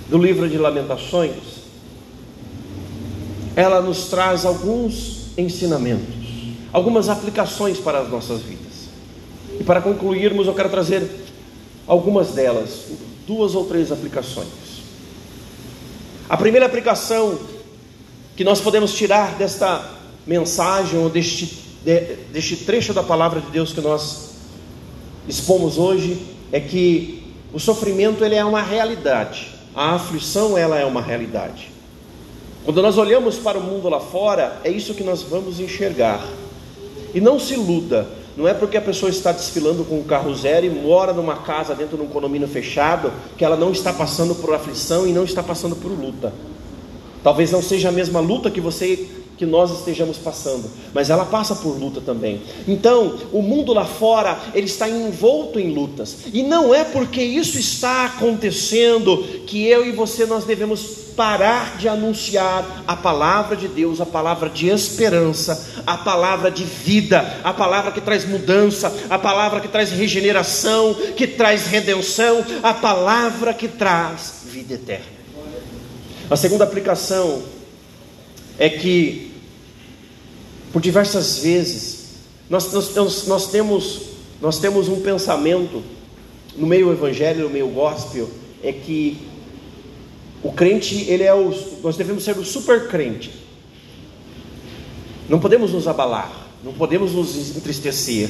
do 0.09 0.18
livro 0.18 0.48
de 0.48 0.57
Lamentações, 0.57 1.64
ela 3.57 3.81
nos 3.81 4.07
traz 4.07 4.44
alguns 4.44 5.37
ensinamentos, 5.37 6.14
algumas 6.72 7.09
aplicações 7.09 7.79
para 7.79 8.00
as 8.00 8.09
nossas 8.09 8.40
vidas. 8.42 8.88
E 9.61 9.64
para 9.64 9.81
concluirmos, 9.81 10.46
eu 10.46 10.55
quero 10.55 10.68
trazer 10.68 11.24
algumas 11.87 12.33
delas, 12.33 12.87
duas 13.27 13.55
ou 13.55 13.64
três 13.66 13.92
aplicações. 13.92 14.49
A 16.29 16.37
primeira 16.37 16.66
aplicação 16.66 17.38
que 18.37 18.44
nós 18.44 18.61
podemos 18.61 18.94
tirar 18.94 19.35
desta 19.37 19.90
mensagem 20.27 20.99
ou 20.99 21.09
deste, 21.09 21.59
deste 22.33 22.57
trecho 22.57 22.92
da 22.92 23.03
palavra 23.03 23.40
de 23.40 23.51
Deus 23.51 23.73
que 23.73 23.81
nós 23.81 24.31
expomos 25.29 25.79
hoje 25.79 26.20
é 26.51 26.61
que 26.61 27.23
o 27.53 27.61
sofrimento 27.61 28.25
ele 28.25 28.35
é 28.35 28.44
uma 28.44 28.62
realidade, 28.62 29.49
a 29.75 29.94
aflição 29.94 30.57
ela 30.57 30.79
é 30.79 30.85
uma 30.85 31.01
realidade. 31.01 31.70
Quando 32.64 32.81
nós 32.81 32.97
olhamos 32.97 33.37
para 33.37 33.59
o 33.59 33.62
mundo 33.62 33.88
lá 33.88 34.01
fora, 34.01 34.59
é 34.64 34.70
isso 34.70 34.94
que 34.94 35.05
nós 35.05 35.23
vamos 35.23 35.61
enxergar. 35.61 36.27
E 37.12 37.20
não 37.20 37.38
se 37.38 37.53
iluda, 37.55 38.09
não 38.37 38.49
é 38.49 38.55
porque 38.55 38.77
a 38.77 38.81
pessoa 38.81 39.11
está 39.11 39.31
desfilando 39.31 39.85
com 39.85 39.99
um 39.99 40.03
carro 40.03 40.35
zero 40.35 40.66
e 40.66 40.70
mora 40.70 41.12
numa 41.12 41.37
casa 41.37 41.75
dentro 41.75 41.97
de 41.97 42.03
um 42.03 42.07
condomínio 42.07 42.49
fechado 42.49 43.12
que 43.37 43.44
ela 43.44 43.57
não 43.57 43.70
está 43.70 43.92
passando 43.92 44.35
por 44.35 44.53
aflição 44.53 45.07
e 45.07 45.12
não 45.12 45.25
está 45.25 45.42
passando 45.42 45.77
por 45.77 45.92
luta. 45.92 46.33
Talvez 47.23 47.51
não 47.53 47.62
seja 47.62 47.88
a 47.88 47.92
mesma 47.92 48.20
luta 48.20 48.51
que 48.51 48.61
você 48.61 49.09
que 49.37 49.44
nós 49.44 49.70
estejamos 49.79 50.16
passando, 50.16 50.70
mas 50.92 51.11
ela 51.11 51.25
passa 51.25 51.57
por 51.57 51.77
luta 51.77 52.01
também. 52.01 52.40
Então, 52.68 53.18
o 53.33 53.42
mundo 53.42 53.73
lá 53.73 53.85
fora, 53.85 54.38
ele 54.55 54.66
está 54.66 54.88
envolto 54.88 55.59
em 55.59 55.73
lutas. 55.73 56.18
E 56.33 56.42
não 56.42 56.73
é 56.73 56.85
porque 56.85 57.20
isso 57.20 57.59
está 57.59 58.05
acontecendo 58.07 59.25
que 59.47 59.66
eu 59.66 59.85
e 59.85 59.90
você 59.90 60.25
nós 60.25 60.44
devemos 60.44 61.04
parar 61.16 61.77
de 61.77 61.88
anunciar 61.88 62.85
a 62.87 62.96
palavra 62.96 63.57
de 63.57 63.68
Deus, 63.68 64.00
a 64.00 64.07
palavra 64.07 64.48
de 64.48 64.68
esperança, 64.68 65.83
a 65.87 65.96
palavra 65.96 66.50
de 66.50 66.64
vida, 66.64 67.40
a 67.42 67.53
palavra 67.53 67.92
que 67.92 68.00
traz 68.00 68.24
mudança, 68.24 68.92
a 69.09 69.18
palavra 69.18 69.61
que 69.61 69.68
traz 69.68 69.90
regeneração, 69.90 70.94
que 71.16 71.27
traz 71.27 71.66
redenção, 71.66 72.44
a 72.62 72.74
palavra 72.74 73.55
que 73.55 73.68
traz 73.68 74.42
vida 74.46 74.74
eterna. 74.74 75.14
A 76.31 76.37
segunda 76.37 76.64
aplicação 76.64 77.42
é 78.59 78.68
que, 78.68 79.33
por 80.72 80.81
diversas 80.81 81.38
vezes, 81.38 82.05
nós, 82.48 82.72
nós, 82.72 83.27
nós, 83.27 83.46
temos, 83.48 84.00
nós 84.40 84.59
temos 84.59 84.88
um 84.88 85.00
pensamento 85.00 85.83
no 86.57 86.66
meio 86.66 86.92
evangélico, 86.92 87.48
no 87.48 87.50
meio 87.50 87.68
gospel, 87.68 88.31
é 88.62 88.72
que 88.72 89.34
o 90.44 90.52
crente, 90.52 91.07
ele 91.09 91.22
é 91.22 91.33
o, 91.35 91.54
nós 91.83 91.96
devemos 91.96 92.22
ser 92.22 92.37
o 92.37 92.44
super 92.44 92.87
crente. 92.88 93.30
Não 95.26 95.40
podemos 95.40 95.72
nos 95.72 95.88
abalar, 95.88 96.30
não 96.62 96.74
podemos 96.74 97.12
nos 97.12 97.57
entristecer, 97.57 98.28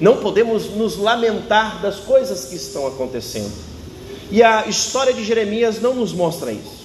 não 0.00 0.16
podemos 0.16 0.70
nos 0.70 0.96
lamentar 0.96 1.82
das 1.82 1.96
coisas 1.96 2.46
que 2.46 2.56
estão 2.56 2.86
acontecendo. 2.86 3.52
E 4.30 4.42
a 4.42 4.66
história 4.66 5.12
de 5.12 5.22
Jeremias 5.22 5.82
não 5.82 5.94
nos 5.94 6.14
mostra 6.14 6.50
isso. 6.50 6.80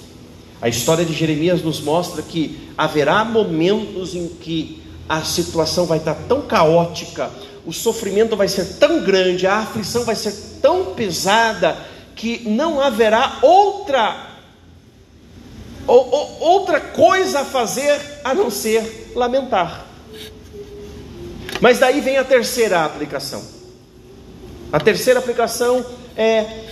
A 0.60 0.68
história 0.68 1.06
de 1.06 1.14
Jeremias 1.14 1.62
nos 1.62 1.80
mostra 1.80 2.20
que 2.20 2.68
haverá 2.76 3.24
momentos 3.24 4.14
em 4.14 4.28
que 4.28 4.82
a 5.08 5.22
situação 5.22 5.86
vai 5.86 5.98
estar 5.98 6.16
tão 6.28 6.42
caótica, 6.42 7.30
o 7.64 7.72
sofrimento 7.72 8.36
vai 8.36 8.48
ser 8.48 8.76
tão 8.78 9.02
grande, 9.02 9.46
a 9.46 9.56
aflição 9.56 10.04
vai 10.04 10.16
ser 10.16 10.34
tão 10.60 10.94
pesada, 10.94 11.78
que 12.14 12.46
não 12.46 12.78
haverá 12.80 13.38
outra 13.42 14.35
ou, 15.86 16.10
ou, 16.10 16.40
outra 16.40 16.80
coisa 16.80 17.40
a 17.40 17.44
fazer 17.44 18.00
a 18.24 18.34
não 18.34 18.50
ser 18.50 19.12
lamentar. 19.14 19.86
Mas 21.60 21.78
daí 21.78 22.00
vem 22.00 22.18
a 22.18 22.24
terceira 22.24 22.84
aplicação. 22.84 23.42
A 24.72 24.80
terceira 24.80 25.20
aplicação 25.20 25.84
é 26.16 26.64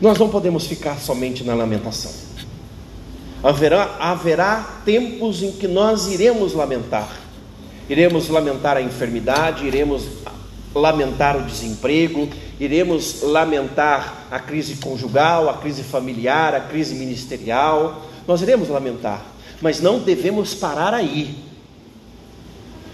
nós 0.00 0.16
não 0.18 0.28
podemos 0.28 0.66
ficar 0.66 0.98
somente 0.98 1.42
na 1.42 1.54
lamentação. 1.54 2.12
Haverá, 3.42 3.96
haverá 3.98 4.80
tempos 4.84 5.42
em 5.42 5.52
que 5.52 5.66
nós 5.66 6.06
iremos 6.06 6.54
lamentar. 6.54 7.08
Iremos 7.88 8.28
lamentar 8.28 8.76
a 8.76 8.82
enfermidade, 8.82 9.66
iremos 9.66 10.04
lamentar 10.78 11.36
o 11.36 11.42
desemprego, 11.42 12.28
iremos 12.58 13.22
lamentar 13.22 14.26
a 14.30 14.38
crise 14.38 14.76
conjugal, 14.76 15.48
a 15.48 15.54
crise 15.54 15.82
familiar, 15.82 16.54
a 16.54 16.60
crise 16.60 16.94
ministerial. 16.94 18.06
Nós 18.26 18.42
iremos 18.42 18.68
lamentar, 18.68 19.24
mas 19.60 19.80
não 19.80 19.98
devemos 19.98 20.54
parar 20.54 20.94
aí. 20.94 21.34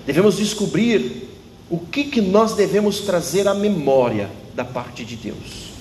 Devemos 0.07 0.37
descobrir 0.37 1.29
o 1.71 1.79
que, 1.79 2.05
que 2.05 2.21
nós 2.21 2.55
devemos 2.55 3.01
trazer 3.01 3.49
à 3.49 3.55
memória 3.55 4.31
da 4.55 4.65
parte 4.65 5.05
de 5.05 5.17
Deus. 5.17 5.73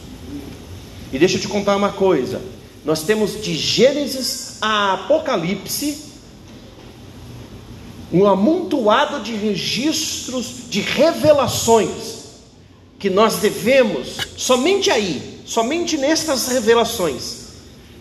E 1.12 1.20
deixa 1.20 1.38
eu 1.38 1.42
te 1.42 1.48
contar 1.48 1.76
uma 1.76 1.92
coisa: 1.92 2.42
nós 2.86 3.04
temos 3.04 3.42
de 3.42 3.56
Gênesis 3.56 4.58
a 4.62 4.94
Apocalipse 4.94 6.12
um 8.14 8.28
amontoado 8.28 9.22
de 9.22 9.34
registros, 9.36 10.70
de 10.70 10.82
revelações, 10.82 11.89
que 12.99 13.09
nós 13.09 13.38
devemos, 13.38 14.18
somente 14.38 14.91
aí, 14.91 15.41
somente 15.45 15.97
nestas 15.97 16.47
revelações, 16.47 17.43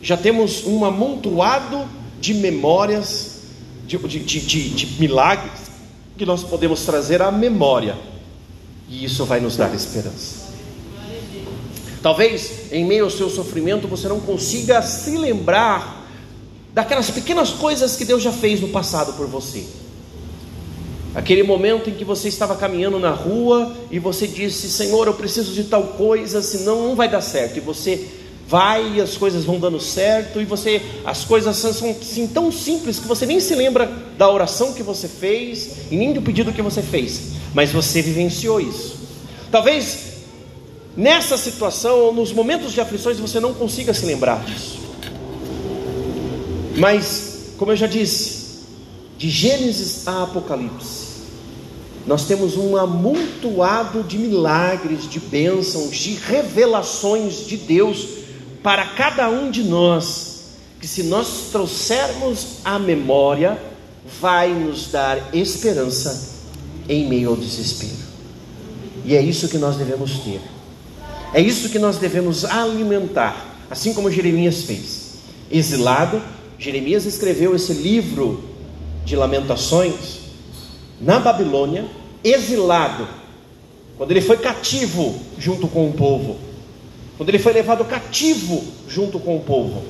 já 0.03 0.17
temos 0.17 0.67
um 0.67 0.85
amontoado 0.85 1.89
de 2.21 2.35
memórias, 2.35 3.41
de, 3.87 3.97
de, 3.97 4.21
de, 4.21 4.69
de 4.69 5.01
milagres, 5.01 5.73
que 6.19 6.27
nós 6.27 6.45
podemos 6.45 6.83
trazer 6.83 7.23
à 7.23 7.33
memória, 7.33 7.97
e 8.89 9.05
isso 9.05 9.25
vai 9.25 9.41
nos 9.41 9.57
dar 9.57 9.75
esperança. 9.75 10.43
Talvez 12.03 12.71
em 12.71 12.85
meio 12.85 13.05
ao 13.05 13.11
seu 13.11 13.31
sofrimento 13.31 13.89
você 13.89 14.09
não 14.09 14.21
consiga 14.21 14.83
se 14.83 15.17
lembrar 15.17 16.05
daquelas 16.75 17.11
pequenas 17.11 17.51
coisas 17.51 17.97
que 17.97 18.05
Deus 18.05 18.23
já 18.23 18.33
fez 18.33 18.61
no 18.61 18.69
passado 18.69 19.15
por 19.15 19.27
você. 19.27 19.82
Aquele 21.15 21.43
momento 21.43 21.91
em 21.91 21.95
que 21.95 22.05
você 22.05 22.29
estava 22.29 22.57
caminhando 22.57 22.99
na 22.99 23.11
rua 23.11 23.75
e 23.91 23.99
você 23.99 24.27
disse: 24.27 24.71
Senhor, 24.71 25.07
eu 25.07 25.15
preciso 25.15 25.53
de 25.53 25.65
tal 25.65 25.83
coisa, 25.89 26.41
senão 26.41 26.89
não 26.89 26.97
vai 26.97 27.09
dar 27.09 27.21
certo. 27.21 27.59
E 27.59 27.61
você 27.61 28.09
vai 28.49 28.97
e 28.97 29.01
as 29.01 29.17
coisas 29.17 29.45
vão 29.45 29.59
dando 29.59 29.81
certo 29.81 30.41
e 30.41 30.45
você 30.45 30.83
as 31.07 31.25
coisas 31.25 31.57
são 31.57 31.71
assim, 31.71 32.27
tão 32.27 32.53
simples 32.53 32.99
que 32.99 33.07
você 33.07 33.25
nem 33.25 33.41
se 33.41 33.55
lembra 33.55 33.91
da 34.19 34.31
oração 34.31 34.75
que 34.75 34.83
você 34.83 35.09
fez 35.09 35.91
e 35.91 35.97
nem 35.97 36.13
do 36.13 36.21
pedido 36.21 36.53
que 36.53 36.61
você 36.61 36.83
fez. 36.83 37.33
mas 37.55 37.71
você 37.71 38.01
vivenciou 38.03 38.61
isso. 38.61 38.97
Talvez 39.51 40.13
nessa 40.97 41.37
situação, 41.37 41.99
ou 41.99 42.15
nos 42.15 42.33
momentos 42.33 42.73
de 42.73 42.81
aflições, 42.81 43.19
você 43.19 43.41
não 43.41 43.55
consiga 43.55 43.95
se 43.95 44.05
lembrar 44.05 44.45
disso. 44.45 44.81
Mas, 46.77 47.53
como 47.59 47.73
eu 47.73 47.77
já 47.77 47.87
disse, 47.87 48.43
de 49.19 49.29
Gênesis 49.29 50.07
a 50.07 50.25
Apocalipse, 50.25 51.02
nós 52.07 52.25
temos 52.25 52.57
um 52.57 52.77
amontoado 52.77 54.03
de 54.03 54.19
milagres, 54.19 55.09
de 55.09 55.21
bênçãos, 55.21 55.97
de 55.97 56.15
revelações 56.15 57.47
de 57.47 57.57
Deus 57.57 58.09
para 58.63 58.87
cada 58.87 59.29
um 59.29 59.51
de 59.51 59.63
nós, 59.63 60.43
que 60.81 60.87
se 60.87 61.05
nós 61.05 61.49
trouxermos 61.53 62.59
à 62.65 62.79
memória, 62.79 63.61
vai 64.21 64.53
nos 64.53 64.89
dar 64.89 65.35
esperança 65.35 66.31
em 66.89 67.09
meio 67.09 67.31
ao 67.31 67.37
desespero. 67.37 68.03
E 69.05 69.17
é 69.17 69.23
isso 69.23 69.49
que 69.49 69.59
nós 69.59 69.77
devemos 69.77 70.19
ter. 70.21 70.41
É 71.33 71.41
isso 71.41 71.69
que 71.69 71.79
nós 71.79 71.99
devemos 71.99 72.45
alimentar, 72.45 73.57
assim 73.71 73.95
como 73.95 74.11
Jeremias 74.11 74.63
fez. 74.63 75.13
Exilado, 75.51 76.21
Jeremias 76.59 77.07
escreveu 77.07 77.55
esse 77.55 77.73
livro 77.73 78.43
de 79.05 79.17
lamentações 79.17 80.22
na 81.01 81.19
Babilônia, 81.19 81.85
exilado, 82.23 83.09
quando 83.97 84.11
ele 84.11 84.21
foi 84.21 84.37
cativo 84.37 85.19
junto 85.39 85.69
com 85.69 85.89
o 85.89 85.93
povo, 85.93 86.39
quando 87.17 87.29
ele 87.29 87.39
foi 87.39 87.53
levado 87.53 87.85
cativo 87.85 88.63
junto 88.89 89.19
com 89.19 89.37
o 89.37 89.41
povo. 89.41 89.83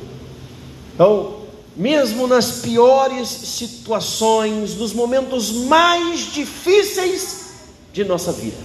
Então, 0.95 1.43
mesmo 1.77 2.27
nas 2.27 2.61
piores 2.61 3.29
situações, 3.29 4.75
nos 4.77 4.93
momentos 4.93 5.53
mais 5.53 6.33
difíceis 6.33 7.53
de 7.93 8.05
nossa 8.05 8.33
vida, 8.33 8.59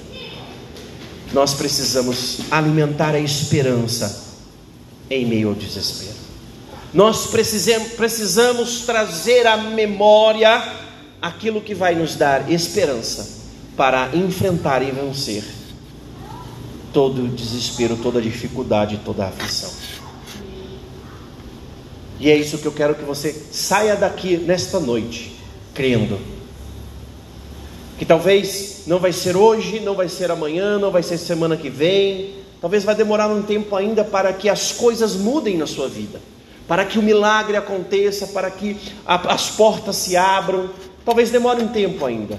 nós 1.34 1.54
precisamos 1.54 2.40
alimentar 2.52 3.14
a 3.14 3.20
esperança 3.20 4.26
em 5.10 5.26
meio 5.26 5.50
ao 5.50 5.56
desespero. 5.56 6.16
Nós 6.94 7.28
precisamos, 7.28 7.90
precisamos 7.94 8.82
trazer 8.82 9.46
à 9.46 9.58
memória 9.58 10.87
aquilo 11.28 11.62
que 11.62 11.76
vai 11.76 11.94
nos 11.94 12.16
dar 12.16 12.52
esperança 12.52 13.38
para 13.76 14.16
enfrentar 14.16 14.82
e 14.82 14.92
vencer 14.92 15.44
todo 16.94 17.26
o 17.26 17.28
desespero, 17.28 17.98
toda 17.98 18.22
dificuldade, 18.22 19.00
toda 19.04 19.26
a 19.26 19.28
aflição. 19.28 19.70
E 22.20 22.32
é 22.32 22.36
isso 22.36 22.58
que 22.58 22.66
eu 22.66 22.72
quero 22.72 22.96
que 22.96 23.04
você 23.04 23.32
saia 23.52 23.96
daqui 23.96 24.38
nesta 24.38 24.80
noite, 24.80 25.36
crendo. 25.74 26.18
Que 28.00 28.06
talvez 28.06 28.84
não 28.88 29.00
vai 29.00 29.12
ser 29.12 29.36
hoje, 29.36 29.80
não 29.80 29.94
vai 29.94 30.10
ser 30.10 30.32
amanhã, 30.32 30.80
não 30.80 30.92
vai 30.92 31.04
ser 31.04 31.18
semana 31.18 31.56
que 31.56 31.70
vem, 31.70 32.36
talvez 32.60 32.84
vai 32.84 32.96
demorar 32.96 33.28
um 33.28 33.44
tempo 33.44 33.76
ainda 33.76 34.04
para 34.04 34.34
que 34.34 34.50
as 34.50 34.72
coisas 34.72 35.16
mudem 35.16 35.58
na 35.58 35.68
sua 35.68 35.88
vida, 35.88 36.20
para 36.68 36.86
que 36.86 36.98
o 36.98 37.04
milagre 37.04 37.56
aconteça, 37.56 38.28
para 38.28 38.50
que 38.50 38.78
as 39.06 39.52
portas 39.52 39.96
se 39.98 40.18
abram. 40.18 40.70
Talvez 41.08 41.32
demore 41.32 41.64
um 41.64 41.70
tempo 41.70 42.06
ainda, 42.06 42.38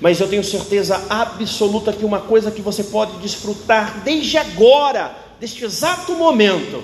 mas 0.00 0.18
eu 0.18 0.26
tenho 0.26 0.42
certeza 0.42 1.00
absoluta 1.08 1.92
que 1.92 2.04
uma 2.04 2.18
coisa 2.18 2.50
que 2.50 2.60
você 2.60 2.82
pode 2.82 3.12
desfrutar 3.18 4.02
desde 4.02 4.36
agora, 4.36 5.16
deste 5.38 5.64
exato 5.64 6.14
momento, 6.14 6.82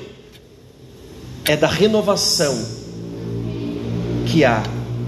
é 1.45 1.57
da 1.57 1.67
renovação 1.67 2.65
que 4.25 4.45
há 4.45 4.63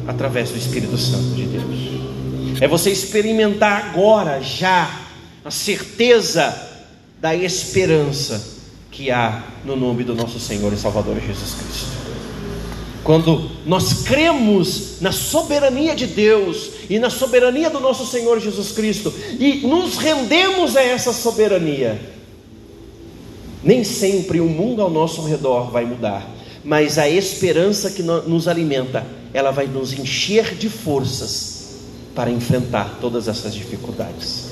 através 0.09 0.51
do 0.51 0.59
Espírito 0.59 0.99
Santo 0.99 1.37
de 1.37 1.45
Deus. 1.45 2.61
É 2.61 2.67
você 2.67 2.91
experimentar 2.91 3.91
agora, 3.91 4.43
já, 4.43 4.91
a 5.45 5.53
certeza 5.53 6.53
da 7.21 7.33
esperança 7.33 8.59
que 8.91 9.09
há 9.13 9.45
no 9.65 9.77
nome 9.77 10.03
do 10.03 10.17
nosso 10.17 10.41
Senhor 10.41 10.73
e 10.73 10.77
Salvador 10.77 11.21
Jesus 11.21 11.55
Cristo. 11.55 11.98
Quando 13.09 13.51
nós 13.65 14.03
cremos 14.03 15.01
na 15.01 15.13
soberania 15.13 15.97
de 15.97 16.07
Deus 16.07 16.73
e 16.91 16.99
na 16.99 17.09
soberania 17.09 17.71
do 17.71 17.81
nosso 17.81 18.05
Senhor 18.05 18.39
Jesus 18.39 18.71
Cristo 18.71 19.11
e 19.41 19.67
nos 19.67 19.97
rendemos 19.97 20.77
a 20.77 20.83
essa 20.83 21.11
soberania, 21.15 21.99
nem 23.65 23.83
sempre 23.83 24.43
o 24.43 24.45
mundo 24.45 24.83
ao 24.83 24.91
nosso 24.91 25.23
redor 25.23 25.71
vai 25.71 25.87
mudar, 25.87 26.31
mas 26.63 26.99
a 26.99 27.09
esperança 27.09 27.93
que 27.93 28.03
nos 28.03 28.47
alimenta, 28.47 29.07
ela 29.33 29.53
vai 29.53 29.67
nos 29.67 29.95
encher 29.95 30.55
de 30.55 30.69
forças 30.69 31.79
para 32.15 32.31
enfrentar 32.31 32.99
todas 33.01 33.27
essas 33.27 33.55
dificuldades. 33.55 34.49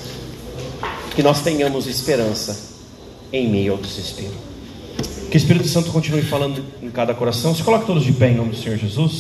Que 1.15 1.23
nós 1.23 1.43
tenhamos 1.43 1.87
esperança 1.87 2.59
em 3.31 3.51
meio 3.51 3.73
ao 3.73 3.79
desespero. 3.79 4.46
Que 5.31 5.37
o 5.37 5.39
Espírito 5.39 5.69
Santo 5.69 5.91
continue 5.91 6.23
falando 6.23 6.63
em 6.83 6.91
cada 6.91 7.15
coração. 7.15 7.55
Se 7.55 7.63
coloque 7.63 7.87
todos 7.87 8.05
de 8.05 8.13
pé 8.13 8.31
em 8.31 8.37
nome 8.37 8.51
do 8.51 8.57
Senhor 8.57 8.79
Jesus. 8.79 9.15